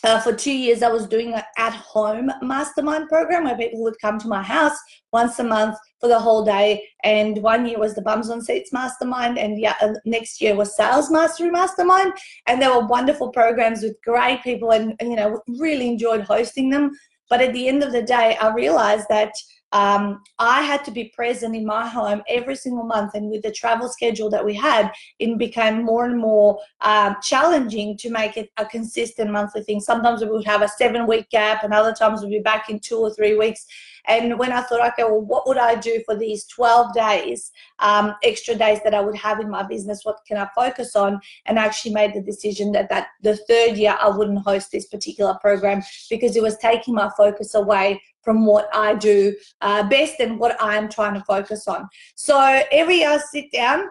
uh, 0.05 0.21
for 0.21 0.33
two 0.33 0.53
years, 0.53 0.83
I 0.83 0.89
was 0.89 1.07
doing 1.07 1.33
an 1.33 1.43
at-home 1.57 2.31
mastermind 2.43 3.09
program 3.09 3.45
where 3.45 3.57
people 3.57 3.83
would 3.83 4.01
come 4.01 4.19
to 4.19 4.29
my 4.29 4.43
house 4.43 4.77
once 5.13 5.39
a 5.39 5.45
month 5.45 5.77
for 6.01 6.09
the 6.09 6.19
whole 6.19 6.45
day. 6.45 6.83
And 7.05 7.41
one 7.43 7.67
year 7.67 7.79
was 7.79 7.95
the 7.95 8.03
Bums 8.03 8.29
on 8.29 8.43
Seats 8.43 8.73
Mastermind, 8.73 9.39
and 9.39 9.61
yeah, 9.61 9.75
uh, 9.81 9.95
next 10.05 10.41
year 10.41 10.57
was 10.57 10.77
Sales 10.77 11.11
Mastery 11.11 11.51
Mastermind. 11.51 12.15
And 12.47 12.61
they 12.61 12.69
were 12.69 12.87
wonderful 12.87 13.31
programs 13.31 13.83
with 13.83 13.97
great 14.05 14.43
people, 14.43 14.73
and 14.73 14.97
you 15.01 15.17
know, 15.17 15.41
really 15.47 15.89
enjoyed 15.89 16.23
hosting 16.23 16.71
them. 16.71 16.91
But 17.31 17.41
at 17.41 17.53
the 17.53 17.69
end 17.69 17.83
of 17.83 17.93
the 17.93 18.03
day, 18.03 18.37
I 18.41 18.53
realized 18.53 19.07
that 19.09 19.33
um, 19.73 20.23
I 20.39 20.63
had 20.63 20.85
to 20.85 20.91
be 20.91 21.13
present 21.15 21.57
in 21.57 21.65
my 21.65 21.89
home 21.89 22.23
every 22.29 22.57
single 22.57 22.85
month. 22.85 23.15
And 23.15 23.31
with 23.31 23.43
the 23.43 23.51
travel 23.51 23.89
schedule 23.89 24.31
that 24.31 24.45
we 24.45 24.55
had, 24.55 24.93
it 25.19 25.39
became 25.39 25.85
more 25.85 26.05
and 26.05 26.19
more 26.19 26.59
um, 26.83 27.17
challenging 27.23 27.97
to 27.99 28.11
make 28.11 28.37
it 28.37 28.51
a 28.59 28.67
consistent 28.67 29.31
monthly 29.31 29.63
thing. 29.63 29.81
Sometimes 29.81 30.21
we 30.21 30.31
would 30.31 30.47
have 30.47 30.63
a 30.63 30.69
seven 30.69 31.07
week 31.07 31.29
gap, 31.31 31.65
and 31.65 31.73
other 31.73 31.93
times 31.93 32.23
we'd 32.23 32.31
be 32.31 32.39
back 32.41 32.69
in 32.69 32.81
two 32.81 32.99
or 32.99 33.13
three 33.15 33.37
weeks. 33.37 33.67
And 34.07 34.39
when 34.39 34.53
I 34.53 34.63
thought, 34.63 34.85
okay, 34.93 35.05
well, 35.05 35.21
what 35.21 35.47
would 35.47 35.59
I 35.59 35.77
do 35.77 36.03
for 36.05 36.17
these 36.17 36.45
12 36.47 36.93
days, 36.93 37.53
um, 37.79 38.15
extra 38.25 38.55
days 38.55 38.81
that 38.83 38.95
I 38.95 39.01
would 39.01 39.17
have 39.17 39.39
in 39.41 39.49
my 39.49 39.63
business? 39.63 40.05
What 40.05 40.19
can 40.27 40.37
I 40.37 40.49
focus 40.55 40.97
on? 40.97 41.21
And 41.47 41.59
I 41.59 41.67
actually 41.67 41.95
made 41.95 42.13
the 42.13 42.21
decision 42.21 42.73
that, 42.73 42.89
that 42.89 43.09
the 43.23 43.37
third 43.37 43.77
year 43.77 43.97
I 44.01 44.09
wouldn't 44.09 44.41
host 44.41 44.73
this 44.73 44.87
particular 44.87 45.39
program 45.41 45.83
because 46.11 46.37
it 46.37 46.43
was 46.43 46.59
taking 46.59 46.95
my 46.95 47.11
focus 47.17 47.55
away 47.55 48.01
from 48.23 48.47
what 48.47 48.69
I 48.73 48.95
do 48.95 49.35
uh, 49.61 49.83
best 49.89 50.21
and 50.21 50.39
what 50.39 50.57
I'm 50.61 50.89
trying 50.89 51.15
to 51.15 51.25
focus 51.25 51.67
on. 51.69 51.89
So 52.15 52.63
every 52.71 52.99
year 52.99 53.11
I 53.11 53.19
sit 53.19 53.51
down 53.53 53.85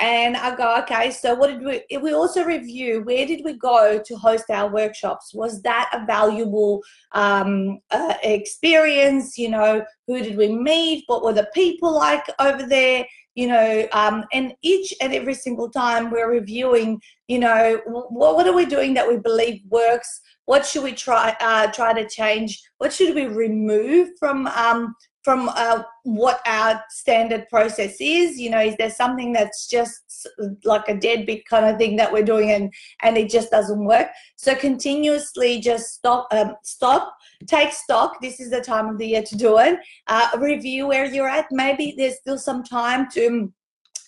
and 0.00 0.36
I 0.36 0.54
go, 0.54 0.78
okay, 0.82 1.10
so 1.10 1.34
what 1.34 1.48
did 1.48 1.64
we, 1.64 1.98
we 1.98 2.12
also 2.12 2.44
review, 2.44 3.02
where 3.02 3.26
did 3.26 3.44
we 3.44 3.54
go 3.54 4.00
to 4.04 4.16
host 4.16 4.44
our 4.48 4.70
workshops? 4.70 5.34
Was 5.34 5.60
that 5.62 5.90
a 5.92 6.06
valuable 6.06 6.82
um, 7.12 7.80
uh, 7.90 8.14
experience? 8.22 9.36
You 9.36 9.50
know, 9.50 9.84
who 10.06 10.22
did 10.22 10.36
we 10.36 10.54
meet? 10.54 11.02
What 11.08 11.24
were 11.24 11.32
the 11.32 11.48
people 11.52 11.92
like 11.92 12.24
over 12.38 12.64
there? 12.64 13.04
You 13.34 13.48
know, 13.48 13.88
um, 13.92 14.24
and 14.32 14.52
each 14.62 14.94
and 15.00 15.12
every 15.12 15.34
single 15.34 15.70
time 15.70 16.10
we're 16.10 16.30
reviewing, 16.30 17.00
you 17.26 17.40
know, 17.40 17.80
what, 17.86 18.36
what 18.36 18.46
are 18.46 18.54
we 18.54 18.66
doing 18.66 18.94
that 18.94 19.08
we 19.08 19.16
believe 19.16 19.62
works? 19.68 20.20
What 20.48 20.64
should 20.64 20.82
we 20.82 20.92
try 20.92 21.36
uh, 21.40 21.66
try 21.72 21.92
to 21.92 22.08
change? 22.08 22.62
What 22.78 22.90
should 22.90 23.14
we 23.14 23.26
remove 23.26 24.08
from 24.18 24.46
um, 24.46 24.94
from 25.22 25.50
uh, 25.50 25.82
what 26.04 26.40
our 26.46 26.82
standard 26.88 27.46
process 27.50 27.96
is? 28.00 28.40
You 28.40 28.48
know 28.48 28.60
is 28.60 28.74
there 28.78 28.88
something 28.88 29.34
that's 29.34 29.66
just 29.66 30.26
like 30.64 30.88
a 30.88 30.96
deadbeat 30.96 31.44
kind 31.44 31.66
of 31.66 31.76
thing 31.76 31.96
that 31.96 32.10
we're 32.10 32.24
doing 32.24 32.50
and 32.52 32.72
and 33.02 33.18
it 33.18 33.28
just 33.28 33.50
doesn't 33.50 33.84
work? 33.84 34.08
So 34.36 34.54
continuously 34.54 35.60
just 35.60 35.92
stop 35.92 36.28
um, 36.30 36.54
stop 36.62 37.14
take 37.46 37.74
stock. 37.74 38.18
This 38.22 38.40
is 38.40 38.48
the 38.48 38.62
time 38.62 38.88
of 38.88 38.96
the 38.96 39.06
year 39.06 39.22
to 39.24 39.36
do 39.36 39.58
it. 39.58 39.78
Uh, 40.06 40.30
review 40.38 40.86
where 40.86 41.04
you're 41.04 41.28
at. 41.28 41.48
Maybe 41.50 41.94
there's 41.98 42.20
still 42.20 42.38
some 42.38 42.64
time 42.64 43.10
to 43.10 43.52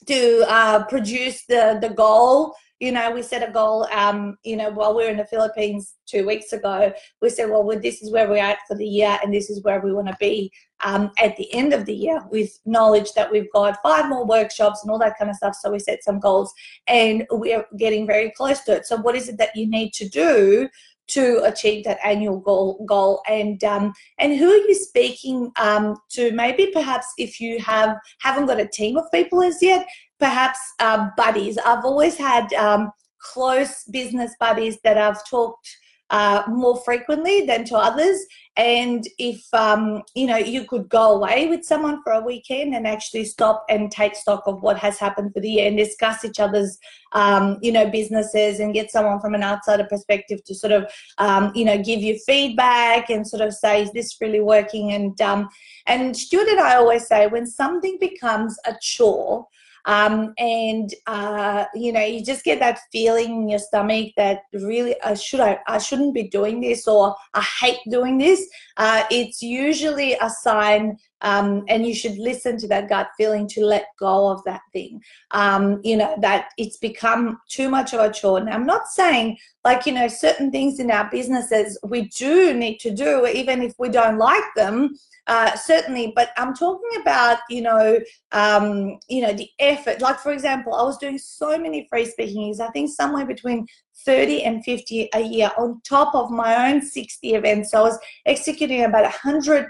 to 0.06 0.44
uh, 0.48 0.84
produce 0.86 1.44
the 1.44 1.76
the 1.82 1.90
goal 1.90 2.54
you 2.80 2.92
know, 2.92 3.10
we 3.12 3.22
set 3.22 3.46
a 3.46 3.52
goal, 3.52 3.86
um, 3.92 4.38
you 4.42 4.56
know, 4.56 4.70
while 4.70 4.96
we 4.96 5.04
were 5.04 5.10
in 5.10 5.18
the 5.18 5.24
Philippines 5.26 5.96
two 6.06 6.26
weeks 6.26 6.54
ago, 6.54 6.92
we 7.20 7.28
said, 7.28 7.50
well, 7.50 7.62
this 7.78 8.00
is 8.00 8.10
where 8.10 8.28
we're 8.28 8.42
at 8.42 8.58
for 8.66 8.74
the 8.74 8.86
year 8.86 9.18
and 9.22 9.32
this 9.32 9.50
is 9.50 9.62
where 9.62 9.80
we 9.80 9.92
want 9.92 10.08
to 10.08 10.16
be 10.18 10.50
um, 10.82 11.10
at 11.18 11.36
the 11.36 11.52
end 11.52 11.74
of 11.74 11.84
the 11.84 11.94
year 11.94 12.22
with 12.30 12.58
knowledge 12.64 13.12
that 13.12 13.30
we've 13.30 13.52
got 13.52 13.82
five 13.82 14.08
more 14.08 14.24
workshops 14.24 14.82
and 14.82 14.90
all 14.90 14.98
that 14.98 15.18
kind 15.18 15.30
of 15.30 15.36
stuff. 15.36 15.54
So 15.60 15.70
we 15.70 15.78
set 15.78 16.02
some 16.02 16.18
goals 16.18 16.54
and 16.86 17.26
we're 17.30 17.66
getting 17.76 18.06
very 18.06 18.30
close 18.30 18.60
to 18.60 18.76
it. 18.76 18.86
So 18.86 18.96
what 18.96 19.14
is 19.14 19.28
it 19.28 19.36
that 19.36 19.54
you 19.54 19.68
need 19.68 19.92
to 19.94 20.08
do 20.08 20.66
to 21.12 21.42
achieve 21.44 21.84
that 21.84 21.98
annual 22.04 22.38
goal 22.38 22.84
goal. 22.86 23.22
And 23.28 23.62
um, 23.64 23.92
and 24.18 24.36
who 24.36 24.50
are 24.50 24.56
you 24.68 24.74
speaking 24.74 25.52
um, 25.60 25.96
to? 26.10 26.32
Maybe 26.32 26.70
perhaps 26.72 27.06
if 27.18 27.40
you 27.40 27.58
have 27.60 27.96
haven't 28.20 28.46
got 28.46 28.60
a 28.60 28.66
team 28.66 28.96
of 28.96 29.10
people 29.12 29.42
as 29.42 29.62
yet 29.62 29.86
perhaps 30.18 30.58
uh, 30.80 31.08
buddies. 31.16 31.56
I've 31.58 31.84
always 31.84 32.16
had 32.16 32.52
um, 32.52 32.92
close 33.20 33.84
business 33.84 34.34
buddies 34.40 34.78
that 34.82 34.96
i've 34.96 35.28
talked 35.28 35.68
uh, 36.10 36.42
more 36.48 36.76
frequently 36.84 37.42
than 37.42 37.64
to 37.64 37.76
others. 37.76 38.18
And 38.60 39.08
if 39.18 39.42
um, 39.54 40.02
you 40.14 40.26
know 40.26 40.36
you 40.36 40.66
could 40.66 40.90
go 40.90 41.14
away 41.14 41.48
with 41.48 41.64
someone 41.64 42.02
for 42.02 42.12
a 42.12 42.20
weekend 42.20 42.74
and 42.74 42.86
actually 42.86 43.24
stop 43.24 43.64
and 43.70 43.90
take 43.90 44.14
stock 44.14 44.42
of 44.46 44.60
what 44.60 44.78
has 44.78 44.98
happened 44.98 45.32
for 45.32 45.40
the 45.40 45.48
year 45.48 45.66
and 45.66 45.78
discuss 45.78 46.26
each 46.26 46.38
other's 46.38 46.76
um, 47.12 47.56
you 47.62 47.72
know 47.72 47.88
businesses 47.88 48.60
and 48.60 48.74
get 48.74 48.90
someone 48.90 49.18
from 49.18 49.34
an 49.34 49.42
outsider 49.42 49.84
perspective 49.84 50.44
to 50.44 50.54
sort 50.54 50.74
of 50.74 50.92
um, 51.16 51.50
you 51.54 51.64
know 51.64 51.78
give 51.78 52.00
you 52.00 52.18
feedback 52.26 53.08
and 53.08 53.26
sort 53.26 53.40
of 53.40 53.54
say 53.54 53.82
is 53.82 53.92
this 53.92 54.20
really 54.20 54.40
working? 54.40 54.92
And 54.92 55.18
um, 55.22 55.48
and 55.86 56.14
Stuart 56.14 56.48
and 56.48 56.60
I 56.60 56.74
always 56.74 57.06
say 57.06 57.28
when 57.28 57.46
something 57.46 57.96
becomes 57.98 58.58
a 58.66 58.74
chore 58.82 59.46
um, 59.86 60.34
and 60.38 60.94
uh, 61.06 61.64
you 61.74 61.92
know 61.92 62.04
you 62.04 62.24
just 62.24 62.44
get 62.44 62.60
that 62.60 62.80
feeling 62.92 63.42
in 63.42 63.48
your 63.48 63.58
stomach 63.58 64.12
that 64.16 64.40
really 64.52 65.00
uh, 65.00 65.14
should 65.14 65.40
I 65.40 65.58
I 65.66 65.78
shouldn't 65.78 66.14
be 66.14 66.28
doing 66.28 66.60
this 66.60 66.86
or 66.86 67.14
I 67.34 67.42
hate 67.42 67.80
doing 67.88 68.18
this. 68.18 68.46
Uh, 68.76 69.04
it's 69.10 69.42
usually 69.42 70.14
a 70.14 70.30
sign. 70.30 70.96
Um, 71.22 71.64
and 71.68 71.86
you 71.86 71.94
should 71.94 72.18
listen 72.18 72.56
to 72.58 72.68
that 72.68 72.88
gut 72.88 73.08
feeling 73.16 73.48
to 73.48 73.64
let 73.64 73.86
go 73.98 74.28
of 74.28 74.42
that 74.44 74.62
thing. 74.72 75.02
Um, 75.32 75.80
you 75.84 75.96
know, 75.96 76.16
that 76.20 76.50
it's 76.58 76.78
become 76.78 77.38
too 77.48 77.68
much 77.68 77.92
of 77.92 78.00
a 78.00 78.12
chore. 78.12 78.40
Now, 78.40 78.52
I'm 78.52 78.66
not 78.66 78.88
saying 78.88 79.38
like, 79.64 79.86
you 79.86 79.92
know, 79.92 80.08
certain 80.08 80.50
things 80.50 80.80
in 80.80 80.90
our 80.90 81.10
businesses 81.10 81.78
we 81.82 82.08
do 82.08 82.54
need 82.54 82.78
to 82.78 82.90
do, 82.90 83.26
even 83.26 83.62
if 83.62 83.74
we 83.78 83.88
don't 83.88 84.18
like 84.18 84.44
them 84.56 84.94
uh, 85.30 85.54
certainly 85.54 86.12
but 86.14 86.30
i'm 86.36 86.52
talking 86.54 87.00
about 87.00 87.38
you 87.48 87.62
know 87.62 87.98
um, 88.32 88.98
you 89.08 89.22
know 89.22 89.32
the 89.32 89.48
effort 89.58 90.00
like 90.00 90.18
for 90.18 90.32
example 90.32 90.74
i 90.74 90.82
was 90.82 90.98
doing 90.98 91.18
so 91.18 91.56
many 91.56 91.86
free 91.88 92.04
speaking 92.04 92.48
gigs, 92.48 92.60
i 92.60 92.68
think 92.70 92.90
somewhere 92.90 93.24
between 93.24 93.66
30 94.04 94.44
and 94.44 94.64
50 94.64 95.10
a 95.14 95.20
year 95.20 95.50
on 95.56 95.80
top 95.86 96.14
of 96.14 96.30
my 96.30 96.70
own 96.70 96.82
60 96.82 97.34
events 97.34 97.70
so 97.70 97.78
i 97.78 97.82
was 97.82 97.98
executing 98.26 98.84
about 98.84 99.02
100 99.02 99.68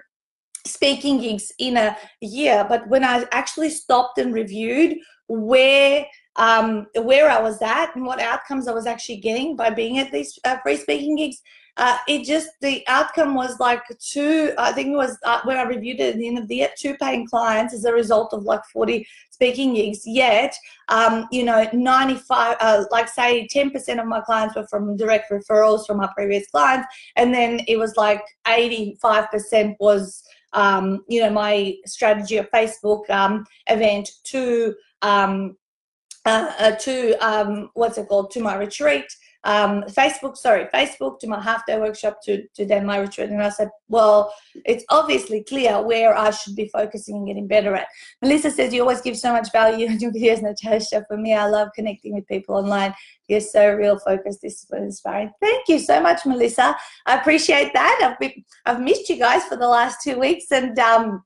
speaking 0.66 1.20
gigs 1.20 1.52
in 1.58 1.76
a 1.76 1.96
year 2.20 2.64
but 2.68 2.86
when 2.88 3.04
i 3.04 3.24
actually 3.32 3.70
stopped 3.70 4.18
and 4.18 4.34
reviewed 4.34 4.96
where 5.28 6.04
um, 6.36 6.86
where 6.94 7.28
I 7.28 7.40
was 7.40 7.60
at 7.60 7.94
and 7.94 8.06
what 8.06 8.20
outcomes 8.20 8.66
I 8.66 8.72
was 8.72 8.86
actually 8.86 9.16
getting 9.16 9.56
by 9.56 9.68
being 9.68 9.98
at 9.98 10.12
these 10.12 10.38
uh, 10.44 10.56
free 10.62 10.76
speaking 10.76 11.16
gigs, 11.16 11.42
uh, 11.76 11.98
it 12.08 12.24
just 12.24 12.50
the 12.60 12.82
outcome 12.88 13.34
was 13.34 13.58
like 13.58 13.82
two 14.00 14.52
i 14.58 14.72
think 14.72 14.88
it 14.88 14.96
was 14.96 15.16
uh, 15.24 15.40
when 15.44 15.56
i 15.56 15.62
reviewed 15.62 16.00
it 16.00 16.14
at 16.14 16.18
the 16.18 16.28
end 16.28 16.36
of 16.36 16.46
the 16.48 16.56
year 16.56 16.68
two 16.76 16.94
paying 16.96 17.26
clients 17.26 17.72
as 17.72 17.84
a 17.84 17.92
result 17.92 18.34
of 18.34 18.42
like 18.42 18.64
40 18.72 19.06
speaking 19.30 19.72
gigs. 19.74 20.02
Yet 20.04 20.54
um, 20.88 21.26
you 21.32 21.44
know 21.44 21.66
95 21.72 22.56
uh, 22.60 22.84
like 22.90 23.08
say 23.08 23.48
10% 23.52 24.00
of 24.00 24.06
my 24.06 24.20
clients 24.20 24.54
were 24.54 24.66
from 24.66 24.96
direct 24.96 25.30
referrals 25.30 25.86
from 25.86 25.96
my 25.96 26.10
previous 26.14 26.46
clients 26.50 26.86
and 27.16 27.32
then 27.32 27.60
it 27.66 27.78
was 27.78 27.96
like 27.96 28.22
85% 28.46 29.76
was 29.80 30.22
um, 30.52 31.04
you 31.08 31.20
know 31.20 31.30
my 31.30 31.74
strategy 31.86 32.36
of 32.36 32.50
facebook 32.50 33.08
um, 33.10 33.44
event 33.68 34.08
to 34.24 34.74
um, 35.02 35.56
uh, 36.26 36.52
uh, 36.58 36.70
to 36.72 37.14
um, 37.26 37.70
what's 37.74 37.96
it 37.96 38.08
called? 38.08 38.30
To 38.32 38.40
my 38.40 38.54
retreat 38.54 39.06
um, 39.44 39.82
Facebook, 39.84 40.36
sorry, 40.36 40.66
Facebook 40.74 41.18
to 41.20 41.26
my 41.26 41.40
half 41.40 41.64
day 41.66 41.78
workshop 41.78 42.18
to, 42.24 42.46
to 42.54 42.66
then 42.66 42.84
my 42.84 42.98
retreat. 42.98 43.30
And 43.30 43.42
I 43.42 43.48
said, 43.48 43.70
well, 43.88 44.32
it's 44.64 44.84
obviously 44.90 45.42
clear 45.44 45.82
where 45.82 46.16
I 46.16 46.30
should 46.30 46.56
be 46.56 46.68
focusing 46.68 47.16
and 47.16 47.26
getting 47.26 47.46
better 47.46 47.74
at. 47.74 47.86
Melissa 48.20 48.50
says, 48.50 48.72
you 48.72 48.82
always 48.82 49.00
give 49.00 49.16
so 49.16 49.32
much 49.32 49.50
value 49.52 49.86
in 49.86 49.98
your 49.98 50.12
videos, 50.12 50.42
Natasha. 50.42 51.04
For 51.08 51.16
me, 51.16 51.34
I 51.34 51.46
love 51.46 51.68
connecting 51.74 52.14
with 52.14 52.26
people 52.26 52.56
online. 52.56 52.94
You're 53.28 53.40
so 53.40 53.74
real 53.74 53.98
focused. 53.98 54.44
Is 54.44 54.66
inspiring. 54.72 55.30
Thank 55.40 55.68
you 55.68 55.78
so 55.78 56.00
much, 56.00 56.26
Melissa. 56.26 56.76
I 57.06 57.16
appreciate 57.16 57.72
that. 57.72 58.00
I've, 58.02 58.18
been, 58.18 58.44
I've 58.66 58.80
missed 58.80 59.08
you 59.08 59.18
guys 59.18 59.44
for 59.44 59.56
the 59.56 59.68
last 59.68 59.98
two 60.02 60.18
weeks 60.18 60.46
and 60.50 60.78
um, 60.78 61.22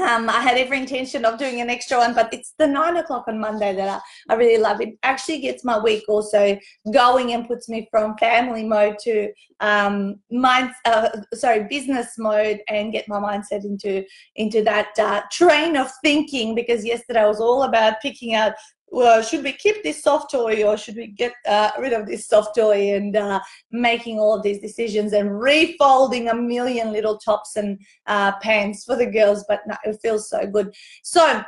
um, 0.00 0.28
I 0.28 0.40
had 0.40 0.56
every 0.56 0.78
intention 0.78 1.24
of 1.24 1.38
doing 1.38 1.60
an 1.60 1.70
extra 1.70 1.98
one, 1.98 2.14
but 2.14 2.32
it's 2.32 2.54
the 2.58 2.66
nine 2.66 2.96
o'clock 2.96 3.24
on 3.28 3.40
Monday 3.40 3.74
that 3.74 3.88
I, 3.88 4.32
I 4.32 4.36
really 4.36 4.60
love. 4.60 4.80
It 4.80 4.98
actually 5.02 5.40
gets 5.40 5.64
my 5.64 5.78
week 5.78 6.04
also 6.08 6.58
going 6.92 7.32
and 7.32 7.46
puts 7.46 7.68
me 7.68 7.88
from 7.90 8.16
family 8.18 8.64
mode 8.64 8.98
to 9.00 9.32
um, 9.60 10.16
mind, 10.30 10.70
uh, 10.84 11.08
sorry, 11.34 11.66
business 11.68 12.14
mode 12.18 12.60
and 12.68 12.92
get 12.92 13.08
my 13.08 13.18
mindset 13.18 13.64
into 13.64 14.04
into 14.36 14.62
that 14.64 14.98
uh, 14.98 15.22
train 15.30 15.76
of 15.76 15.90
thinking. 16.02 16.54
Because 16.54 16.84
yesterday 16.84 17.24
was 17.24 17.40
all 17.40 17.64
about 17.64 18.00
picking 18.00 18.34
out 18.34 18.52
well, 18.90 19.22
should 19.22 19.44
we 19.44 19.52
keep 19.52 19.82
this 19.82 20.02
soft 20.02 20.30
toy 20.30 20.64
or 20.64 20.76
should 20.76 20.96
we 20.96 21.08
get 21.08 21.32
uh, 21.46 21.70
rid 21.78 21.92
of 21.92 22.06
this 22.06 22.26
soft 22.26 22.56
toy 22.56 22.94
and 22.94 23.16
uh, 23.16 23.40
making 23.70 24.18
all 24.18 24.34
of 24.34 24.42
these 24.42 24.60
decisions 24.60 25.12
and 25.12 25.28
refolding 25.30 26.30
a 26.30 26.34
million 26.34 26.92
little 26.92 27.18
tops 27.18 27.56
and 27.56 27.78
uh, 28.06 28.32
pants 28.40 28.84
for 28.84 28.96
the 28.96 29.06
girls, 29.06 29.44
but 29.48 29.60
no, 29.66 29.76
it 29.84 29.98
feels 30.00 30.28
so 30.28 30.46
good. 30.46 30.74
So, 31.02 31.42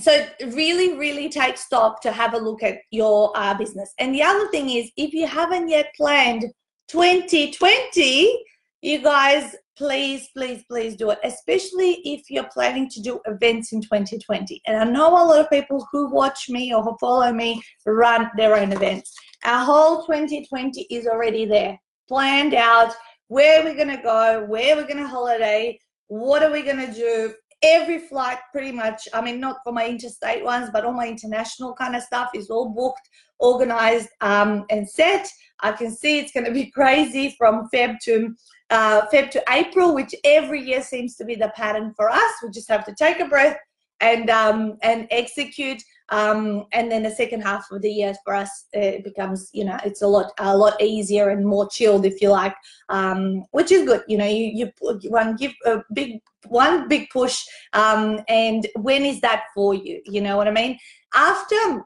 so 0.00 0.26
really, 0.48 0.96
really 0.96 1.28
take 1.28 1.56
stock 1.56 2.00
to 2.02 2.12
have 2.12 2.34
a 2.34 2.38
look 2.38 2.62
at 2.62 2.78
your 2.90 3.32
uh, 3.36 3.54
business. 3.54 3.92
And 3.98 4.14
the 4.14 4.22
other 4.22 4.48
thing 4.48 4.70
is, 4.70 4.90
if 4.96 5.12
you 5.12 5.26
haven't 5.26 5.68
yet 5.68 5.94
planned 5.96 6.46
2020, 6.88 8.44
you 8.82 9.02
guys 9.02 9.54
please, 9.76 10.28
please, 10.36 10.64
please 10.70 10.96
do 10.96 11.10
it, 11.10 11.18
especially 11.24 12.00
if 12.04 12.30
you're 12.30 12.48
planning 12.52 12.88
to 12.90 13.00
do 13.00 13.20
events 13.26 13.72
in 13.72 13.80
2020. 13.80 14.62
And 14.66 14.76
I 14.76 14.84
know 14.84 15.10
a 15.10 15.24
lot 15.24 15.40
of 15.40 15.50
people 15.50 15.86
who 15.90 16.10
watch 16.10 16.48
me 16.48 16.74
or 16.74 16.82
who 16.82 16.96
follow 17.00 17.32
me 17.32 17.62
run 17.86 18.30
their 18.36 18.56
own 18.56 18.72
events. 18.72 19.14
Our 19.44 19.64
whole 19.64 20.04
2020 20.06 20.86
is 20.90 21.06
already 21.06 21.44
there, 21.44 21.78
planned 22.08 22.54
out 22.54 22.92
where 23.28 23.64
we're 23.64 23.74
going 23.74 23.96
to 23.96 24.02
go, 24.02 24.44
where 24.46 24.76
we're 24.76 24.86
going 24.86 25.02
to 25.02 25.08
holiday, 25.08 25.78
what 26.08 26.42
are 26.42 26.52
we 26.52 26.62
going 26.62 26.86
to 26.86 26.92
do 26.92 27.34
every 27.64 27.98
flight 27.98 28.38
pretty 28.52 28.70
much 28.70 29.08
i 29.14 29.20
mean 29.20 29.40
not 29.40 29.56
for 29.64 29.72
my 29.72 29.88
interstate 29.88 30.44
ones 30.44 30.68
but 30.72 30.84
all 30.84 30.92
my 30.92 31.08
international 31.08 31.74
kind 31.74 31.96
of 31.96 32.02
stuff 32.02 32.28
is 32.34 32.50
all 32.50 32.68
booked 32.68 33.08
organized 33.38 34.08
um, 34.20 34.64
and 34.70 34.88
set 34.88 35.26
i 35.60 35.72
can 35.72 35.90
see 35.90 36.18
it's 36.18 36.32
going 36.32 36.44
to 36.44 36.52
be 36.52 36.70
crazy 36.74 37.34
from 37.38 37.68
feb 37.74 37.96
to 38.02 38.34
uh, 38.70 39.02
feb 39.12 39.30
to 39.30 39.42
april 39.50 39.94
which 39.94 40.14
every 40.24 40.60
year 40.60 40.82
seems 40.82 41.16
to 41.16 41.24
be 41.24 41.34
the 41.34 41.52
pattern 41.54 41.92
for 41.96 42.10
us. 42.10 42.32
We 42.42 42.50
just 42.50 42.68
have 42.70 42.84
to 42.86 42.94
take 42.94 43.20
a 43.20 43.26
breath 43.26 43.58
and 44.00 44.30
um, 44.30 44.76
and 44.82 45.06
execute 45.10 45.82
um, 46.10 46.66
and 46.72 46.90
then 46.90 47.02
the 47.02 47.10
second 47.10 47.40
half 47.40 47.66
of 47.70 47.80
the 47.80 47.90
year 47.90 48.14
for 48.24 48.34
us 48.34 48.66
it 48.72 49.02
becomes 49.04 49.48
you 49.52 49.64
know 49.64 49.78
it's 49.84 50.02
a 50.02 50.06
lot 50.06 50.32
a 50.38 50.56
lot 50.56 50.80
easier 50.80 51.30
and 51.30 51.46
more 51.46 51.68
chilled 51.68 52.04
if 52.04 52.20
you 52.20 52.30
like 52.30 52.54
um, 52.88 53.44
which 53.52 53.72
is 53.72 53.86
good. 53.86 54.02
You 54.08 54.18
know 54.18 54.26
you 54.26 54.70
you 54.82 55.10
one 55.10 55.36
give 55.36 55.52
a 55.64 55.82
big 55.92 56.20
one 56.46 56.88
big 56.88 57.08
push 57.10 57.42
um, 57.72 58.20
and 58.28 58.66
when 58.76 59.04
is 59.04 59.20
that 59.22 59.44
for 59.54 59.74
you? 59.74 60.02
You 60.04 60.20
know 60.20 60.36
what 60.36 60.48
i 60.48 60.50
mean? 60.50 60.78
After 61.14 61.84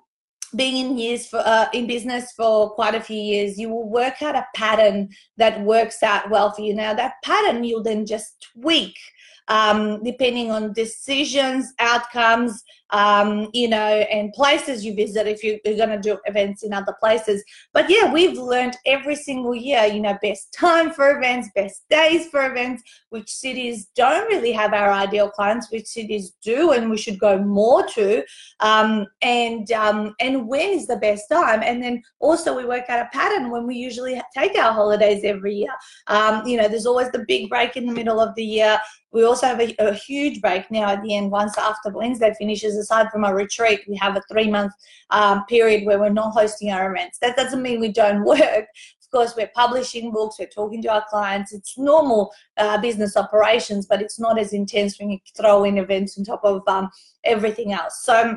being 0.57 0.77
in 0.77 0.99
years 0.99 1.27
for 1.27 1.39
uh, 1.45 1.69
in 1.73 1.87
business 1.87 2.33
for 2.33 2.71
quite 2.71 2.95
a 2.95 3.01
few 3.01 3.21
years 3.21 3.59
you 3.59 3.69
will 3.69 3.89
work 3.89 4.23
out 4.23 4.35
a 4.35 4.47
pattern 4.55 5.09
that 5.37 5.63
works 5.63 6.03
out 6.03 6.31
well 6.31 6.53
for 6.53 6.63
you. 6.63 6.75
Now 6.75 6.95
that 6.95 7.15
pattern 7.25 7.65
you'll 7.65 7.83
then 7.83 8.07
just 8.07 8.47
tweak 8.53 8.97
um, 9.49 10.03
depending 10.05 10.51
on 10.51 10.73
decisions, 10.75 11.73
outcomes, 11.79 12.63
um, 12.91 13.49
you 13.53 13.69
know, 13.69 13.77
and 13.77 14.33
places 14.33 14.85
you 14.85 14.95
visit 14.95 15.27
if 15.27 15.43
you, 15.45 15.59
are 15.67 15.77
going 15.77 15.91
to 15.91 16.01
do 16.01 16.19
events 16.27 16.63
in 16.63 16.73
other 16.73 16.95
places. 17.01 17.45
But 17.73 17.91
yeah, 17.91 18.13
we've 18.13 18.39
learned 18.39 18.77
every 18.87 19.17
single 19.17 19.55
year, 19.55 19.85
you 19.85 20.01
know, 20.01 20.17
best 20.23 20.53
time 20.53 20.91
for 20.91 21.17
events, 21.17 21.49
best 21.55 21.85
days 21.91 22.29
for 22.29 22.51
events, 22.51 22.83
which 23.11 23.31
cities 23.31 23.89
don't 23.95 24.27
really 24.29 24.53
have 24.53 24.73
our 24.73 24.91
ideal 24.91 25.31
clients, 25.31 25.71
which 25.71 25.87
cities 25.87 26.37
do, 26.43 26.73
and 26.73 26.91
we 26.91 26.97
should 26.97 27.19
go 27.19 27.39
more 27.39 27.87
to, 27.87 28.23
um, 28.61 29.07
and 29.23 29.71
um, 29.73 30.15
and 30.21 30.49
when 30.49 30.71
is 30.71 30.87
the 30.87 30.97
best 30.97 31.25
time, 31.31 31.63
and 31.63 31.83
then 31.83 32.03
also 32.21 32.57
we 32.57 32.65
work 32.65 32.89
out 32.89 33.07
a 33.07 33.09
pattern 33.13 33.51
when 33.51 33.67
we 33.67 33.77
usually 33.77 34.21
take 34.37 34.57
our 34.57 34.73
holidays 34.73 35.23
every 35.25 35.55
year. 35.55 35.73
Um, 36.07 36.47
you 36.47 36.57
know, 36.57 36.69
there's 36.69 36.87
always 36.87 37.11
the 37.11 37.25
big 37.29 37.49
break 37.49 37.77
in 37.77 37.87
the 37.87 37.93
middle 37.93 38.21
of 38.21 38.35
the 38.35 38.45
year. 38.45 38.79
We 39.11 39.25
also 39.25 39.47
have 39.47 39.61
a, 39.61 39.75
a 39.79 39.95
huge 39.95 40.41
break 40.41 40.71
now 40.71 40.91
at 40.91 41.03
the 41.03 41.17
end 41.17 41.31
once 41.31 41.57
after 41.57 41.91
Wednesday 41.91 42.35
finishes 42.39 42.78
aside 42.79 43.11
from 43.11 43.25
our 43.25 43.35
retreat, 43.35 43.81
we 43.89 43.97
have 43.97 44.17
a 44.17 44.23
three 44.31 44.51
month 44.51 44.73
um, 45.11 45.45
period 45.47 45.85
where 45.85 45.99
we're 45.99 46.09
not 46.09 46.33
hosting 46.33 46.71
our 46.71 46.93
events. 46.93 47.19
That 47.21 47.37
doesn't 47.37 47.63
mean 47.63 47.81
we 47.81 47.93
don't 47.93 48.25
work. 48.25 48.67
Of 49.09 49.11
course, 49.11 49.35
we're 49.37 49.51
publishing 49.55 50.13
books, 50.13 50.37
we're 50.39 50.49
talking 50.49 50.83
to 50.83 50.89
our 50.89 51.05
clients. 51.09 51.55
It's 51.55 51.79
normal 51.79 52.31
uh, 52.59 52.79
business 52.79 53.17
operations, 53.17 53.87
but 53.87 54.03
it's 54.03 54.21
not 54.21 54.39
as 54.39 54.53
intense 54.53 55.01
when 55.01 55.11
you 55.11 55.19
throw 55.35 55.65
in 55.65 55.79
events 55.79 56.19
on 56.19 56.25
top 56.25 56.43
of 56.45 56.63
um, 56.69 56.91
everything 57.25 57.73
else. 57.73 58.03
So, 58.03 58.37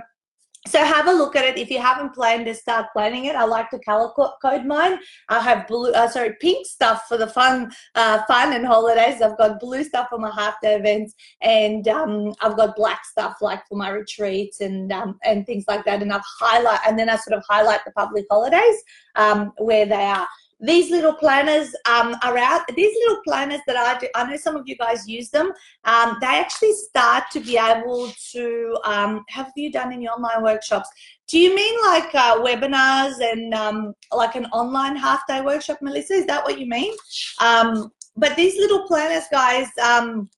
so 0.68 0.84
have 0.84 1.08
a 1.08 1.12
look 1.12 1.36
at 1.36 1.44
it. 1.44 1.58
If 1.58 1.72
you 1.72 1.80
haven't 1.80 2.14
planned 2.14 2.46
to 2.46 2.54
start 2.54 2.88
planning 2.94 3.26
it, 3.26 3.36
I 3.36 3.46
like 3.46 3.72
to 3.72 3.80
color 3.80 4.12
code 4.42 4.66
mine. 4.66 5.00
I 5.28 5.40
have 5.40 5.68
blue, 5.68 5.92
uh, 5.92 6.08
sorry, 6.08 6.36
pink 6.40 6.68
stuff 6.68 7.06
for 7.08 7.18
the 7.18 7.26
fun, 7.26 7.72
uh, 7.96 8.24
fun 8.28 8.54
and 8.54 8.66
holidays. 8.66 9.22
I've 9.22 9.38
got 9.38 9.60
blue 9.60 9.84
stuff 9.84 10.08
for 10.10 10.20
my 10.20 10.32
half 10.32 10.62
day 10.62 10.76
events, 10.76 11.16
and 11.42 11.88
um, 11.88 12.34
I've 12.42 12.56
got 12.56 12.76
black 12.76 13.06
stuff 13.06 13.38
like 13.42 13.68
for 13.68 13.76
my 13.76 13.90
retreats 13.90 14.62
and 14.62 14.92
um, 14.92 15.20
and 15.24 15.48
things 15.48 15.66
like 15.68 15.84
that. 15.86 16.04
And 16.04 16.14
I've 16.14 16.22
highlight, 16.40 16.82
and 16.88 16.98
then 16.98 17.10
I 17.10 17.16
sort 17.16 17.38
of 17.38 17.44
highlight 17.50 17.84
the 17.84 17.92
public 17.92 18.26
holidays 18.30 18.84
um, 19.16 19.54
where 19.58 19.88
they 19.88 19.96
are 19.96 20.28
these 20.62 20.92
little 20.92 21.14
planners 21.14 21.74
um, 21.90 22.16
are 22.24 22.38
out. 22.38 22.62
These 22.76 22.96
little 23.04 23.22
planners 23.24 23.62
that 23.68 23.76
I 23.76 23.98
do, 24.00 24.08
I 24.16 24.30
know 24.30 24.38
some 24.38 24.56
of 24.56 24.68
you 24.68 24.78
guys 24.78 25.08
use 25.08 25.30
them. 25.30 25.52
Um, 25.86 26.18
they 26.22 26.28
actually 26.28 26.74
start 26.74 27.26
to 27.32 27.40
be 27.40 27.58
able 27.58 28.12
to, 28.32 28.78
um, 28.84 29.24
have 29.30 29.52
you 29.56 29.72
done 29.72 30.00
your 30.02 30.14
online 30.14 30.44
workshops? 30.44 30.90
Do 31.28 31.40
you 31.40 31.56
mean 31.56 31.82
like 31.82 32.14
uh, 32.14 32.40
webinars 32.42 33.20
and 33.22 33.54
um, 33.54 33.94
like 34.12 34.36
an 34.36 34.46
online 34.48 34.96
half 34.96 35.26
day 35.28 35.42
workshop, 35.42 35.80
Melissa? 35.82 36.14
Is 36.14 36.26
that 36.28 36.44
what 36.44 36.60
you 36.60 36.68
mean? 36.68 36.94
Um, 37.42 37.92
but 38.16 38.36
these 38.36 38.58
little 38.58 38.86
planners, 38.88 39.24
guys, 39.32 39.68
um, 39.84 40.30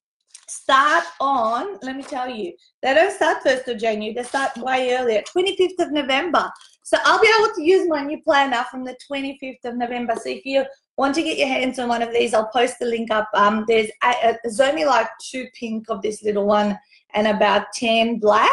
start 0.48 1.04
on, 1.20 1.78
let 1.82 1.96
me 1.96 2.02
tell 2.02 2.28
you, 2.28 2.52
they 2.82 2.94
don't 2.94 3.12
start 3.12 3.42
1st 3.44 3.68
of 3.68 3.78
January, 3.78 4.14
they 4.14 4.22
start 4.22 4.56
way 4.58 4.94
earlier, 4.96 5.22
25th 5.22 5.80
of 5.80 5.92
November. 5.92 6.50
So 6.84 6.98
I'll 7.04 7.20
be 7.20 7.30
able 7.38 7.54
to 7.54 7.62
use 7.62 7.88
my 7.88 8.02
new 8.02 8.22
planner 8.22 8.62
from 8.70 8.84
the 8.84 8.94
25th 9.10 9.64
of 9.64 9.76
November. 9.76 10.14
So 10.16 10.28
if 10.28 10.44
you 10.44 10.64
want 10.98 11.14
to 11.14 11.22
get 11.22 11.38
your 11.38 11.48
hands 11.48 11.78
on 11.78 11.88
one 11.88 12.02
of 12.02 12.12
these, 12.12 12.34
I'll 12.34 12.48
post 12.48 12.78
the 12.78 12.84
link 12.84 13.10
up. 13.10 13.28
Um, 13.32 13.64
there's, 13.66 13.88
a, 14.04 14.36
there's 14.44 14.60
only 14.60 14.84
like 14.84 15.08
two 15.18 15.46
pink 15.58 15.86
of 15.88 16.02
this 16.02 16.22
little 16.22 16.46
one 16.46 16.78
and 17.14 17.26
about 17.26 17.72
10 17.72 18.18
black. 18.18 18.50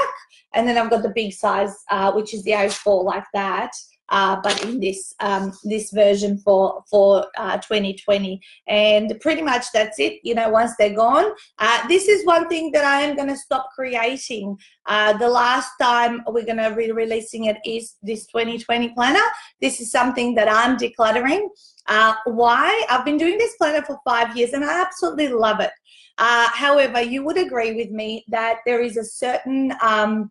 And 0.53 0.65
then 0.65 0.77
I've 0.77 0.89
got 0.89 1.03
the 1.03 1.09
big 1.09 1.33
size, 1.33 1.75
uh, 1.91 2.13
which 2.13 2.33
is 2.33 2.43
the 2.43 2.51
A4 2.51 3.03
like 3.03 3.25
that 3.33 3.71
uh, 4.11 4.37
but 4.43 4.63
in 4.63 4.79
this 4.79 5.15
um, 5.21 5.53
this 5.63 5.91
version 5.91 6.37
for 6.37 6.83
for 6.89 7.25
uh, 7.37 7.57
2020 7.57 8.39
and 8.67 9.17
pretty 9.21 9.41
much 9.41 9.65
that's 9.73 9.99
it 9.99 10.19
you 10.23 10.35
know 10.35 10.49
once 10.49 10.73
they're 10.77 10.95
gone. 10.95 11.31
Uh, 11.57 11.87
this 11.87 12.07
is 12.07 12.25
one 12.25 12.47
thing 12.49 12.71
that 12.73 12.85
I 12.85 13.01
am 13.01 13.15
going 13.15 13.29
to 13.29 13.37
stop 13.37 13.69
creating. 13.73 14.57
Uh, 14.85 15.17
the 15.17 15.29
last 15.29 15.71
time 15.81 16.21
we're 16.27 16.45
going 16.45 16.57
to 16.57 16.75
be 16.75 16.91
releasing 16.91 17.45
it 17.45 17.57
is 17.65 17.95
this 18.03 18.25
2020 18.27 18.89
planner. 18.89 19.19
This 19.61 19.79
is 19.79 19.91
something 19.91 20.35
that 20.35 20.49
I'm 20.49 20.77
decluttering. 20.77 21.47
Uh, 21.87 22.13
why? 22.25 22.85
I've 22.89 23.05
been 23.05 23.17
doing 23.17 23.37
this 23.37 23.55
planner 23.57 23.83
for 23.83 23.97
five 24.05 24.35
years 24.35 24.53
and 24.53 24.63
I 24.63 24.81
absolutely 24.81 25.29
love 25.29 25.59
it. 25.59 25.71
Uh, 26.17 26.49
however 26.49 27.01
you 27.01 27.23
would 27.23 27.37
agree 27.37 27.73
with 27.73 27.89
me 27.89 28.23
that 28.27 28.57
there 28.65 28.81
is 28.81 28.97
a 28.97 29.03
certain 29.03 29.73
um, 29.81 30.29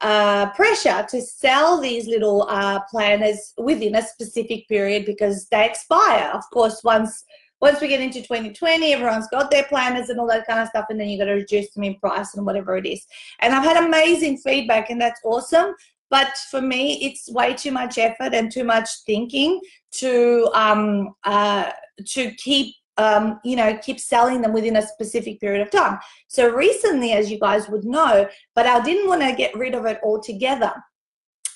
uh, 0.00 0.50
pressure 0.50 1.06
to 1.10 1.20
sell 1.20 1.80
these 1.80 2.06
little 2.06 2.46
uh, 2.48 2.80
planners 2.90 3.52
within 3.58 3.96
a 3.96 4.02
specific 4.02 4.68
period 4.68 5.04
because 5.04 5.48
they 5.48 5.68
expire. 5.68 6.30
Of 6.32 6.44
course, 6.52 6.82
once 6.84 7.24
once 7.60 7.80
we 7.80 7.88
get 7.88 8.00
into 8.00 8.20
2020, 8.22 8.92
everyone's 8.92 9.26
got 9.32 9.50
their 9.50 9.64
planners 9.64 10.10
and 10.10 10.20
all 10.20 10.28
that 10.28 10.46
kind 10.46 10.60
of 10.60 10.68
stuff, 10.68 10.86
and 10.90 11.00
then 11.00 11.08
you 11.08 11.18
got 11.18 11.24
to 11.24 11.32
reduce 11.32 11.70
them 11.72 11.82
in 11.82 11.96
price 11.96 12.34
and 12.34 12.46
whatever 12.46 12.76
it 12.76 12.86
is. 12.86 13.04
And 13.40 13.52
I've 13.52 13.64
had 13.64 13.84
amazing 13.84 14.36
feedback, 14.38 14.90
and 14.90 15.00
that's 15.00 15.20
awesome. 15.24 15.74
But 16.10 16.36
for 16.50 16.60
me, 16.60 17.04
it's 17.04 17.30
way 17.30 17.54
too 17.54 17.72
much 17.72 17.98
effort 17.98 18.32
and 18.32 18.50
too 18.50 18.64
much 18.64 18.88
thinking 19.06 19.60
to 19.92 20.50
um, 20.54 21.14
uh, 21.24 21.72
to 22.06 22.30
keep 22.36 22.74
um, 22.98 23.40
you 23.44 23.56
know, 23.56 23.78
keep 23.78 23.98
selling 23.98 24.42
them 24.42 24.52
within 24.52 24.76
a 24.76 24.86
specific 24.86 25.40
period 25.40 25.62
of 25.62 25.70
time. 25.70 25.98
So 26.26 26.50
recently, 26.50 27.12
as 27.12 27.30
you 27.30 27.38
guys 27.38 27.68
would 27.68 27.84
know, 27.84 28.28
but 28.54 28.66
I 28.66 28.82
didn't 28.84 29.08
want 29.08 29.22
to 29.22 29.34
get 29.34 29.54
rid 29.56 29.74
of 29.74 29.86
it 29.86 30.00
altogether. 30.02 30.72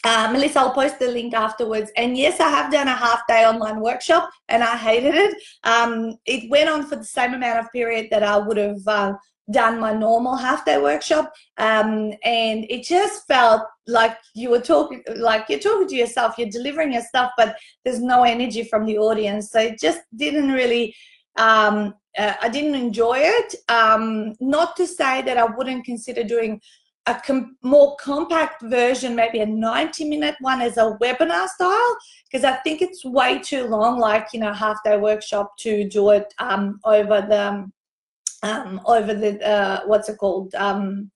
Uh, 0.04 0.30
Melissa, 0.32 0.60
I'll 0.60 0.72
post 0.72 0.98
the 0.98 1.08
link 1.08 1.32
afterwards. 1.32 1.92
And 1.96 2.18
yes, 2.18 2.40
I 2.40 2.48
have 2.48 2.72
done 2.72 2.88
a 2.88 2.94
half 2.94 3.24
day 3.28 3.44
online 3.44 3.80
workshop 3.80 4.30
and 4.48 4.62
I 4.62 4.76
hated 4.76 5.14
it. 5.14 5.36
Um, 5.62 6.16
it 6.26 6.50
went 6.50 6.68
on 6.68 6.86
for 6.86 6.96
the 6.96 7.04
same 7.04 7.34
amount 7.34 7.60
of 7.60 7.70
period 7.70 8.08
that 8.10 8.24
I 8.24 8.36
would 8.36 8.56
have 8.56 8.86
uh, 8.88 9.12
done 9.52 9.78
my 9.78 9.92
normal 9.92 10.34
half 10.34 10.64
day 10.64 10.80
workshop. 10.80 11.32
Um, 11.58 12.12
and 12.24 12.66
it 12.68 12.84
just 12.84 13.28
felt 13.28 13.62
like 13.86 14.16
you 14.34 14.50
were 14.50 14.60
talking, 14.60 15.04
like 15.16 15.48
you're 15.48 15.60
talking 15.60 15.86
to 15.88 15.96
yourself, 15.96 16.34
you're 16.36 16.48
delivering 16.48 16.92
your 16.92 17.02
stuff, 17.02 17.30
but 17.36 17.56
there's 17.84 18.00
no 18.00 18.24
energy 18.24 18.64
from 18.64 18.86
the 18.86 18.98
audience. 18.98 19.52
So 19.52 19.60
it 19.60 19.78
just 19.78 20.00
didn't 20.16 20.50
really 20.50 20.96
um, 21.36 21.94
uh, 22.18 22.34
I 22.40 22.48
didn't 22.48 22.74
enjoy 22.74 23.18
it. 23.18 23.54
Um, 23.68 24.34
not 24.40 24.76
to 24.76 24.86
say 24.86 25.22
that 25.22 25.38
I 25.38 25.44
wouldn't 25.44 25.84
consider 25.84 26.24
doing 26.24 26.60
a 27.06 27.14
com- 27.14 27.56
more 27.62 27.96
compact 27.96 28.62
version, 28.62 29.16
maybe 29.16 29.40
a 29.40 29.46
90 29.46 30.08
minute 30.08 30.36
one 30.40 30.60
as 30.60 30.76
a 30.76 30.96
webinar 31.00 31.48
style, 31.48 31.96
because 32.30 32.44
I 32.44 32.56
think 32.56 32.80
it's 32.80 33.04
way 33.04 33.38
too 33.38 33.66
long, 33.66 33.98
like, 33.98 34.28
you 34.32 34.40
know, 34.40 34.52
half 34.52 34.76
day 34.84 34.96
workshop 34.96 35.56
to 35.60 35.88
do 35.88 36.10
it 36.10 36.32
um, 36.38 36.78
over 36.84 37.20
the, 37.22 37.68
um, 38.42 38.80
over 38.86 39.14
the, 39.14 39.44
uh, 39.46 39.80
what's 39.86 40.08
it 40.08 40.18
called? 40.18 40.54
Um, 40.54 41.10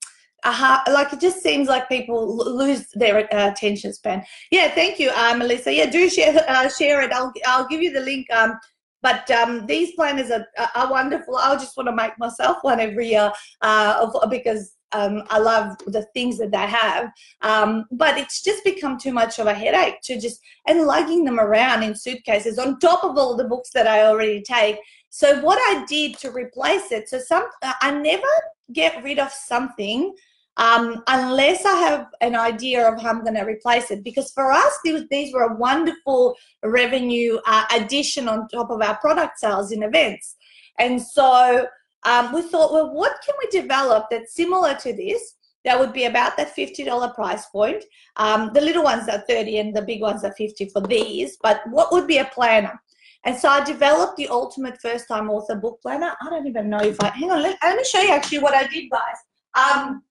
like 0.45 1.13
it 1.13 1.21
just 1.21 1.43
seems 1.43 1.69
like 1.69 1.89
people 1.89 2.37
lose 2.37 2.87
their 2.95 3.19
uh, 3.35 3.51
attention 3.51 3.93
span. 3.93 4.25
Yeah, 4.51 4.71
thank 4.75 4.99
you, 5.01 5.11
uh, 5.11 5.35
Melissa. 5.37 5.73
Yeah, 5.73 5.91
do 5.91 6.09
share 6.09 6.45
uh, 6.49 6.69
share 6.69 7.03
it. 7.03 7.13
I'll 7.13 7.33
I'll 7.47 7.67
give 7.67 7.83
you 7.83 7.93
the 7.93 8.01
link. 8.01 8.31
Um, 8.33 8.59
but 9.07 9.31
um, 9.31 9.67
these 9.67 9.93
planners 9.93 10.33
are, 10.33 10.49
are 10.75 10.91
wonderful. 10.91 11.37
I 11.37 11.55
just 11.55 11.77
want 11.77 11.89
to 11.89 11.95
make 11.95 12.19
myself 12.19 12.57
one 12.63 12.81
every 12.81 13.11
year 13.11 13.31
uh, 13.63 14.11
because 14.29 14.75
um, 14.91 15.23
I 15.31 15.39
love 15.39 15.77
the 15.87 16.03
things 16.13 16.39
that 16.39 16.51
they 16.51 16.67
have. 16.67 17.13
Um, 17.41 17.85
but 17.93 18.19
it's 18.19 18.43
just 18.43 18.65
become 18.65 18.99
too 18.99 19.13
much 19.13 19.39
of 19.39 19.47
a 19.47 19.55
headache 19.55 20.01
to 20.07 20.21
just, 20.21 20.41
and 20.67 20.89
lugging 20.89 21.25
them 21.25 21.39
around 21.39 21.85
in 21.85 21.95
suitcases 21.95 22.59
on 22.59 22.81
top 22.81 23.05
of 23.05 23.17
all 23.17 23.37
the 23.37 23.45
books 23.45 23.71
that 23.75 23.87
I 23.87 24.07
already 24.07 24.43
take. 24.43 24.79
So 25.11 25.41
what 25.41 25.59
I 25.71 25.85
did 25.85 26.19
to 26.19 26.33
replace 26.33 26.91
it, 26.91 27.09
so 27.09 27.21
some, 27.21 27.47
I 27.63 27.93
never 27.93 28.27
get 28.73 29.05
rid 29.05 29.21
of 29.21 29.31
something 29.31 30.17
um, 30.57 31.03
unless 31.07 31.65
I 31.65 31.75
have 31.77 32.09
an 32.21 32.35
idea 32.35 32.89
of 32.89 33.01
how 33.01 33.11
I'm 33.11 33.23
going 33.23 33.35
to 33.35 33.45
replace 33.45 33.91
it. 33.91 34.03
Because 34.03 34.31
for 34.33 34.53
us, 34.53 34.79
these, 34.85 35.33
were 35.33 35.43
a 35.43 35.57
wonderful 35.57 36.37
revenue 36.63 37.39
uh, 37.47 37.65
addition 37.75 38.29
on 38.29 38.49
top 38.49 38.71
of 38.71 38.81
our 38.81 38.97
product 38.99 39.39
sales 39.39 39.73
in 39.73 39.83
events. 39.83 40.37
And 40.79 41.01
so 41.01 41.67
um, 42.05 42.33
we 42.33 42.43
thought, 42.43 42.73
well, 42.73 42.93
what 42.93 43.17
can 43.25 43.35
we 43.39 43.61
develop 43.61 44.07
that's 44.11 44.35
similar 44.35 44.75
to 44.77 44.93
this? 44.93 45.35
That 45.65 45.79
would 45.79 45.93
be 45.93 46.05
about 46.05 46.37
that 46.37 46.55
$50 46.55 47.15
price 47.15 47.47
point. 47.47 47.85
Um, 48.17 48.53
the 48.55 48.61
little 48.61 48.85
ones 48.85 49.09
are 49.09 49.25
30 49.29 49.59
and 49.59 49.77
the 49.77 49.83
big 49.83 50.01
ones 50.01 50.23
are 50.23 50.33
50 50.33 50.69
for 50.69 50.81
these, 50.81 51.37
but 51.43 51.63
what 51.71 51.91
would 51.93 52.07
be 52.07 52.19
a 52.19 52.25
planner? 52.27 52.81
And 53.25 53.37
so 53.37 53.49
I 53.49 53.65
developed 53.65 54.17
the 54.17 54.29
ultimate 54.29 54.81
first 54.81 55.09
time 55.09 55.29
author 55.29 55.57
book 55.57 55.81
planner. 55.83 56.15
I 56.21 56.31
don't 56.31 56.47
even 56.47 56.71
know 56.71 56.79
if 56.79 57.01
I, 57.01 57.09
hang 57.09 57.33
on, 57.33 57.43
let, 57.43 57.59
let 57.61 57.77
me 57.77 57.85
show 57.85 58.01
you 58.01 58.13
actually 58.13 58.39
what 58.39 58.55
I 58.55 58.69
did, 58.69 58.89
guys. 58.89 59.17
Um, 59.57 60.03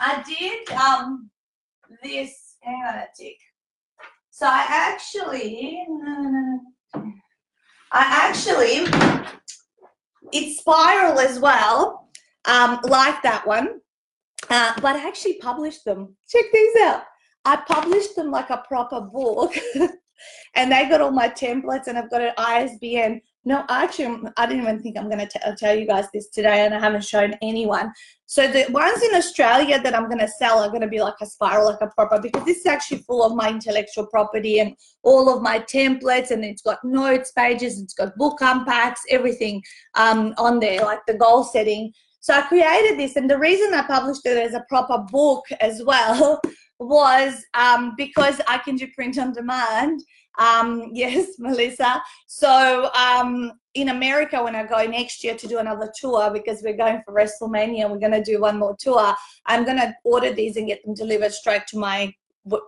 I 0.00 0.22
did 0.26 0.70
um, 0.76 1.30
this, 2.02 2.56
hang 2.62 2.82
on 2.88 2.94
a 2.94 3.06
tick. 3.18 3.36
So 4.30 4.46
I 4.46 4.66
actually, 4.68 5.86
I 6.94 7.02
actually, 7.92 8.86
it's 10.32 10.60
spiral 10.60 11.20
as 11.20 11.38
well, 11.38 12.08
um, 12.46 12.80
like 12.84 13.22
that 13.22 13.46
one, 13.46 13.80
uh, 14.50 14.74
but 14.80 14.96
I 14.96 15.06
actually 15.06 15.38
published 15.38 15.84
them. 15.84 16.16
Check 16.28 16.46
these 16.52 16.76
out. 16.82 17.04
I 17.44 17.56
published 17.56 18.16
them 18.16 18.30
like 18.30 18.50
a 18.50 18.64
proper 18.66 19.00
book. 19.00 19.54
and 20.54 20.72
they 20.72 20.88
got 20.88 21.00
all 21.00 21.10
my 21.10 21.28
templates 21.28 21.86
and 21.86 21.98
I've 21.98 22.10
got 22.10 22.22
an 22.22 22.32
ISBN. 22.36 23.20
No, 23.46 23.62
actually, 23.68 24.22
I 24.38 24.46
didn't 24.46 24.62
even 24.62 24.82
think 24.82 24.96
I'm 24.96 25.10
going 25.10 25.26
to 25.26 25.56
tell 25.58 25.76
you 25.76 25.86
guys 25.86 26.06
this 26.14 26.30
today, 26.30 26.64
and 26.64 26.72
I 26.72 26.80
haven't 26.80 27.04
shown 27.04 27.34
anyone. 27.42 27.92
So 28.24 28.48
the 28.48 28.64
ones 28.70 29.02
in 29.02 29.14
Australia 29.14 29.78
that 29.82 29.94
I'm 29.94 30.06
going 30.06 30.20
to 30.20 30.28
sell 30.28 30.60
are 30.60 30.70
going 30.70 30.80
to 30.80 30.88
be 30.88 31.02
like 31.02 31.20
a 31.20 31.26
spiral, 31.26 31.66
like 31.66 31.82
a 31.82 31.88
proper, 31.88 32.18
because 32.18 32.44
this 32.46 32.58
is 32.58 32.66
actually 32.66 32.98
full 32.98 33.22
of 33.22 33.36
my 33.36 33.50
intellectual 33.50 34.06
property 34.06 34.60
and 34.60 34.74
all 35.02 35.28
of 35.28 35.42
my 35.42 35.58
templates, 35.58 36.30
and 36.30 36.42
it's 36.42 36.62
got 36.62 36.82
notes 36.84 37.32
pages, 37.32 37.78
it's 37.82 37.92
got 37.92 38.16
book 38.16 38.38
unpacks, 38.40 39.02
everything 39.10 39.62
um, 39.94 40.32
on 40.38 40.58
there, 40.58 40.80
like 40.80 41.00
the 41.06 41.14
goal 41.14 41.44
setting. 41.44 41.92
So 42.20 42.32
I 42.32 42.40
created 42.42 42.98
this, 42.98 43.16
and 43.16 43.28
the 43.28 43.38
reason 43.38 43.74
I 43.74 43.82
published 43.82 44.24
it 44.24 44.38
as 44.38 44.54
a 44.54 44.64
proper 44.70 45.04
book 45.12 45.44
as 45.60 45.82
well 45.84 46.40
was 46.78 47.44
um, 47.52 47.92
because 47.98 48.40
I 48.48 48.56
can 48.56 48.76
do 48.76 48.86
print 48.94 49.18
on 49.18 49.34
demand. 49.34 50.02
Um, 50.38 50.90
yes, 50.92 51.38
Melissa. 51.38 52.02
So 52.26 52.90
um, 52.94 53.52
in 53.74 53.88
America, 53.90 54.42
when 54.42 54.54
I 54.54 54.64
go 54.64 54.84
next 54.86 55.24
year 55.24 55.34
to 55.34 55.48
do 55.48 55.58
another 55.58 55.92
tour, 55.98 56.30
because 56.30 56.62
we're 56.62 56.76
going 56.76 57.02
for 57.04 57.14
WrestleMania, 57.14 57.90
we're 57.90 57.98
going 57.98 58.12
to 58.12 58.22
do 58.22 58.40
one 58.40 58.58
more 58.58 58.76
tour. 58.78 59.14
I'm 59.46 59.64
going 59.64 59.78
to 59.78 59.94
order 60.04 60.32
these 60.32 60.56
and 60.56 60.66
get 60.66 60.84
them 60.84 60.94
delivered 60.94 61.32
straight 61.32 61.66
to 61.68 61.78
my 61.78 62.12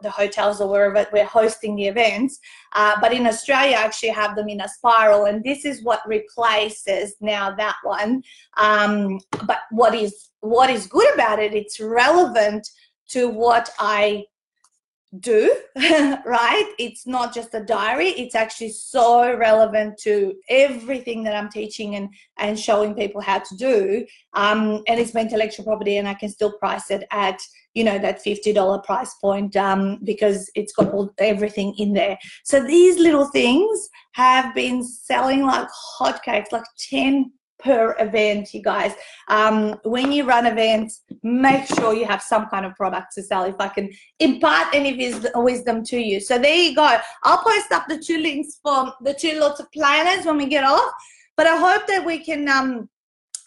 the 0.01 0.11
hotels 0.11 0.61
or 0.61 0.69
wherever 0.69 1.07
we're 1.13 1.25
hosting 1.25 1.77
the 1.77 1.87
events. 1.87 2.39
Uh, 2.75 2.97
but 3.01 3.13
in 3.13 3.27
Australia, 3.27 3.77
I 3.77 3.83
actually 3.85 4.11
have 4.11 4.35
them 4.35 4.49
in 4.49 4.63
a 4.63 4.69
spiral, 4.69 5.27
and 5.27 5.45
this 5.45 5.65
is 5.65 5.83
what 5.83 6.01
replaces 6.07 7.15
now 7.21 7.55
that 7.55 7.77
one. 7.83 8.23
Um, 8.57 9.21
but 9.47 9.61
what 9.71 9.95
is 9.95 10.31
what 10.41 10.71
is 10.71 10.87
good 10.87 11.13
about 11.15 11.41
it? 11.41 11.55
It's 11.55 11.81
relevant 11.81 12.67
to 13.09 13.29
what 13.29 13.71
I 13.79 14.25
do, 15.21 15.55
right? 15.77 16.75
It's 16.79 17.07
not 17.07 17.35
just 17.35 17.55
a 17.55 17.65
diary, 17.65 18.09
it's 18.09 18.35
actually 18.35 18.71
so 18.71 19.37
relevant 19.37 19.99
to 19.99 20.35
everything 20.49 21.23
that 21.25 21.35
I'm 21.35 21.49
teaching 21.49 21.97
and, 21.97 22.09
and 22.39 22.59
showing 22.59 22.95
people 22.95 23.21
how 23.21 23.39
to 23.39 23.57
do. 23.57 24.07
Um, 24.35 24.83
and 24.87 25.01
it's 25.01 25.15
my 25.15 25.21
intellectual 25.21 25.65
property, 25.65 25.97
and 25.97 26.09
I 26.09 26.15
can 26.15 26.29
still 26.29 26.53
price 26.59 26.91
it 26.91 27.05
at 27.11 27.41
you 27.77 27.85
know 27.85 27.99
that 27.99 28.25
$50 28.25 28.85
price 28.85 29.15
point 29.21 29.55
um, 29.55 29.99
because 30.03 30.51
it's 30.55 30.73
got 30.73 30.93
all, 30.93 31.13
everything 31.19 31.75
in 31.77 31.93
there 31.93 32.19
so 32.43 32.67
these 32.67 32.99
little 32.99 33.27
things 33.27 33.91
have 34.13 34.55
been 34.55 34.83
selling 34.83 35.43
like 35.43 35.69
hotcakes 36.01 36.53
like 36.53 36.65
10 36.89 37.31
per 37.59 37.97
event, 37.99 38.53
you 38.53 38.63
guys. 38.63 38.93
Um, 39.29 39.77
when 39.85 40.13
you 40.13 40.25
run 40.25 40.47
events, 40.47 41.03
make 41.23 41.67
sure 41.67 41.95
you 41.95 42.07
have 42.07 42.23
some 42.23 42.47
kind 42.47 42.67
of 42.67 42.75
product 42.75 43.15
to 43.15 43.23
sell. 43.23 43.45
If 43.45 43.57
I 43.59 43.69
can 43.69 43.91
impart 44.19 44.75
any 44.75 45.13
wisdom 45.35 45.85
to 45.85 45.99
you. 45.99 46.21
So 46.21 46.39
there 46.39 46.55
you 46.55 46.75
go. 46.75 46.99
I'll 47.25 47.43
post 47.43 47.73
up 47.73 47.87
the 47.89 47.99
two 47.99 48.19
links 48.19 48.59
for 48.63 48.93
the 49.01 49.15
two 49.15 49.39
lots 49.39 49.61
of 49.61 49.71
planners 49.73 50.27
when 50.27 50.37
we 50.37 50.47
get 50.47 50.65
off. 50.65 50.93
But 51.37 51.47
I 51.47 51.57
hope 51.57 51.87
that 51.87 52.05
we 52.05 52.19
can. 52.19 52.49
Um, 52.49 52.89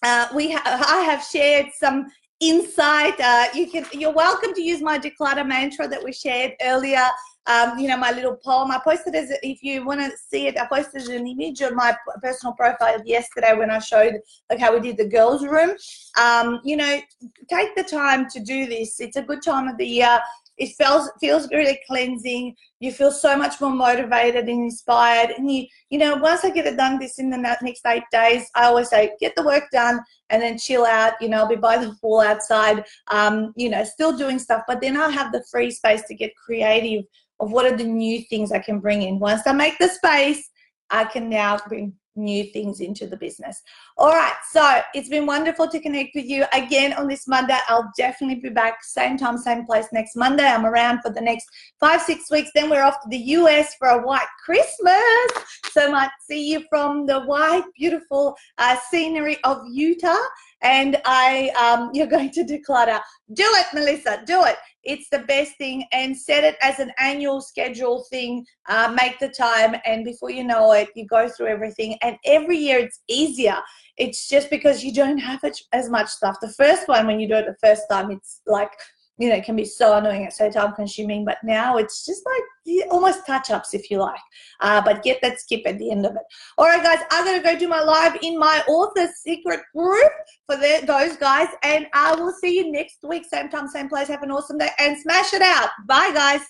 uh, 0.02 0.28
we 0.34 0.52
ha 0.54 0.62
I 0.65 1.02
have 1.02 1.24
shared 1.24 1.67
some 1.78 2.08
insight. 2.39 3.19
Uh, 3.19 3.48
you 3.54 3.69
can. 3.69 3.86
You're 3.91 4.13
welcome 4.13 4.54
to 4.54 4.62
use 4.62 4.82
my 4.82 4.98
declutter 4.98 5.45
mantra 5.45 5.88
that 5.88 6.04
we 6.04 6.13
shared 6.13 6.54
earlier 6.62 7.06
um, 7.49 7.79
you 7.79 7.88
know, 7.88 7.97
my 7.97 8.12
little 8.12 8.35
poem. 8.35 8.69
I 8.69 8.79
posted 8.83 9.15
as 9.15 9.31
if 9.41 9.63
you 9.63 9.83
want 9.83 10.01
to 10.01 10.12
see 10.15 10.47
it, 10.47 10.57
I 10.57 10.67
posted 10.67 11.07
an 11.09 11.25
image 11.27 11.62
on 11.63 11.75
my 11.75 11.97
personal 12.21 12.53
profile 12.53 13.01
yesterday 13.03 13.55
when 13.57 13.71
I 13.71 13.79
showed 13.79 14.19
like 14.49 14.59
how 14.59 14.73
we 14.73 14.79
did 14.79 14.97
the 14.97 15.09
girls' 15.09 15.43
room. 15.43 15.71
Um, 16.17 16.62
you 16.63 16.77
know, 16.77 17.01
take 17.49 17.75
the 17.75 17.83
time 17.83 18.29
to 18.29 18.39
do 18.39 18.67
this. 18.67 18.99
It's 19.01 19.17
a 19.17 19.23
good 19.23 19.41
time 19.41 19.67
of 19.67 19.77
the 19.77 19.88
year. 19.88 20.19
It 20.57 20.75
feels 20.77 21.09
feels 21.19 21.49
really 21.51 21.79
cleansing. 21.88 22.55
You 22.81 22.91
feel 22.91 23.12
so 23.12 23.35
much 23.35 23.59
more 23.62 23.71
motivated 23.71 24.47
and 24.47 24.65
inspired. 24.65 25.31
And 25.31 25.49
you, 25.49 25.65
you 25.89 25.97
know, 25.97 26.17
once 26.17 26.43
I 26.43 26.51
get 26.51 26.67
it 26.67 26.77
done, 26.77 26.99
this 26.99 27.17
in 27.17 27.29
the 27.29 27.38
next 27.38 27.85
eight 27.88 28.03
days, 28.12 28.47
I 28.55 28.65
always 28.65 28.89
say 28.89 29.13
get 29.19 29.35
the 29.35 29.43
work 29.43 29.71
done 29.71 30.01
and 30.29 30.41
then 30.41 30.59
chill 30.59 30.85
out. 30.85 31.13
You 31.21 31.29
know, 31.29 31.38
I'll 31.38 31.47
be 31.47 31.55
by 31.55 31.77
the 31.77 31.95
pool 32.01 32.19
outside. 32.19 32.83
Um, 33.07 33.53
you 33.55 33.69
know, 33.69 33.83
still 33.85 34.15
doing 34.15 34.38
stuff, 34.38 34.63
but 34.67 34.81
then 34.81 34.97
I 34.97 35.09
have 35.09 35.31
the 35.31 35.43
free 35.49 35.71
space 35.71 36.03
to 36.09 36.13
get 36.13 36.35
creative 36.35 37.05
of 37.39 37.52
what 37.52 37.65
are 37.65 37.75
the 37.75 37.84
new 37.84 38.21
things 38.23 38.52
I 38.52 38.60
can 38.60 38.80
bring 38.80 39.04
in. 39.04 39.19
Once 39.19 39.41
I 39.45 39.54
make 39.54 39.78
the 39.78 39.88
space, 39.88 40.49
I 40.89 41.06
can 41.06 41.30
now 41.30 41.58
bring 41.67 41.93
new 42.19 42.43
things 42.45 42.82
into 42.82 43.08
the 43.08 43.17
business. 43.17 43.62
All 43.97 44.12
right, 44.12 44.36
so 44.52 44.82
it's 44.93 45.10
been 45.10 45.25
wonderful 45.25 45.67
to 45.69 45.80
connect 45.80 46.10
with 46.15 46.25
you 46.25 46.45
again 46.54 46.93
on 46.93 47.08
this 47.08 47.28
Monday. 47.28 47.58
I'll 47.67 47.91
definitely 47.97 48.41
be 48.41 48.49
back 48.49 48.84
same 48.84 49.17
time, 49.17 49.38
same 49.38 49.65
place 49.65 49.88
next 49.93 50.15
Monday. 50.15 50.45
I'm 50.45 50.65
around 50.65 51.02
for 51.02 51.12
the 51.12 51.21
next 51.21 51.47
five, 51.80 52.02
six 52.02 52.30
weeks. 52.30 52.52
Then 52.54 52.69
we're 52.69 52.84
off 52.84 53.02
to 53.02 53.10
the 53.10 53.17
US 53.17 53.75
for 53.75 53.88
a 53.88 54.02
white 54.06 54.28
Christmas. 54.43 55.45
So 55.71 55.88
I 55.88 55.89
might 55.89 56.12
see 56.21 56.52
you 56.52 56.63
from 56.69 57.06
the 57.06 57.21
white, 57.21 57.63
beautiful 57.78 58.36
uh, 58.58 58.78
scenery 58.89 59.38
of 59.43 59.62
Utah. 59.69 60.15
And 60.62 61.02
I, 61.06 61.50
um, 61.50 61.91
you're 61.93 62.08
going 62.08 62.32
to 62.32 62.43
declutter. 62.43 63.00
Do 63.34 63.45
it, 63.45 63.67
Melissa. 63.74 64.24
Do 64.26 64.43
it 64.45 64.58
it's 64.84 65.10
the 65.10 65.19
best 65.19 65.58
thing 65.58 65.84
and 65.91 66.17
set 66.17 66.43
it 66.43 66.56
as 66.62 66.80
an 66.80 66.91
annual 67.00 67.41
schedule 67.41 68.06
thing 68.10 68.45
uh, 68.69 68.93
make 69.02 69.19
the 69.19 69.30
time 69.30 69.76
and 69.86 70.06
before 70.06 70.30
you 70.30 70.43
know 70.43 70.72
it 70.72 70.89
you 70.95 71.06
go 71.06 71.28
through 71.28 71.48
everything 71.48 71.98
and 72.02 72.17
every 72.26 72.58
year 72.58 72.80
it's 72.80 73.02
easier 73.08 73.58
it's 73.98 74.28
just 74.28 74.50
because 74.50 74.84
you 74.84 74.93
don't 74.93 75.17
have 75.17 75.43
as 75.74 75.89
much 75.89 76.08
stuff 76.08 76.38
the 76.41 76.54
first 76.54 76.88
one 76.88 77.06
when 77.06 77.19
you 77.19 77.28
do 77.28 77.36
it 77.36 77.45
the 77.45 77.67
first 77.67 77.84
time 77.89 78.10
it's 78.10 78.41
like 78.48 78.72
you 79.19 79.29
know, 79.29 79.36
it 79.36 79.43
can 79.43 79.55
be 79.55 79.65
so 79.65 79.97
annoying, 79.97 80.23
it's 80.23 80.38
so 80.38 80.49
time 80.49 80.73
consuming, 80.73 81.25
but 81.25 81.38
now 81.43 81.77
it's 81.77 82.05
just 82.05 82.23
like 82.25 82.86
almost 82.89 83.25
touch 83.27 83.49
ups 83.49 83.73
if 83.73 83.91
you 83.91 83.99
like. 83.99 84.19
Uh, 84.62 84.82
but 84.82 85.03
get 85.03 85.21
that 85.21 85.39
skip 85.39 85.62
at 85.65 85.77
the 85.77 85.91
end 85.91 86.05
of 86.05 86.13
it. 86.15 86.21
All 86.58 86.65
right, 86.65 86.82
guys, 86.82 86.99
I'm 87.12 87.25
going 87.25 87.38
to 87.38 87.43
go 87.43 87.58
do 87.58 87.67
my 87.67 87.82
live 87.82 88.17
in 88.23 88.39
my 88.39 88.63
author 88.67 89.10
secret 89.21 89.60
group 89.75 90.12
for 90.45 90.55
the, 90.55 90.84
those 90.86 91.17
guys, 91.17 91.49
and 91.63 91.88
I 91.93 92.15
will 92.15 92.32
see 92.32 92.58
you 92.58 92.71
next 92.71 92.99
week, 93.03 93.25
same 93.25 93.49
time, 93.49 93.67
same 93.67 93.89
place. 93.89 94.08
Have 94.08 94.23
an 94.23 94.32
awesome 94.32 94.58
day 94.58 94.69
and 94.79 94.97
smash 94.99 95.34
it 95.34 95.41
out. 95.41 95.69
Bye, 95.86 96.12
guys. 96.13 96.41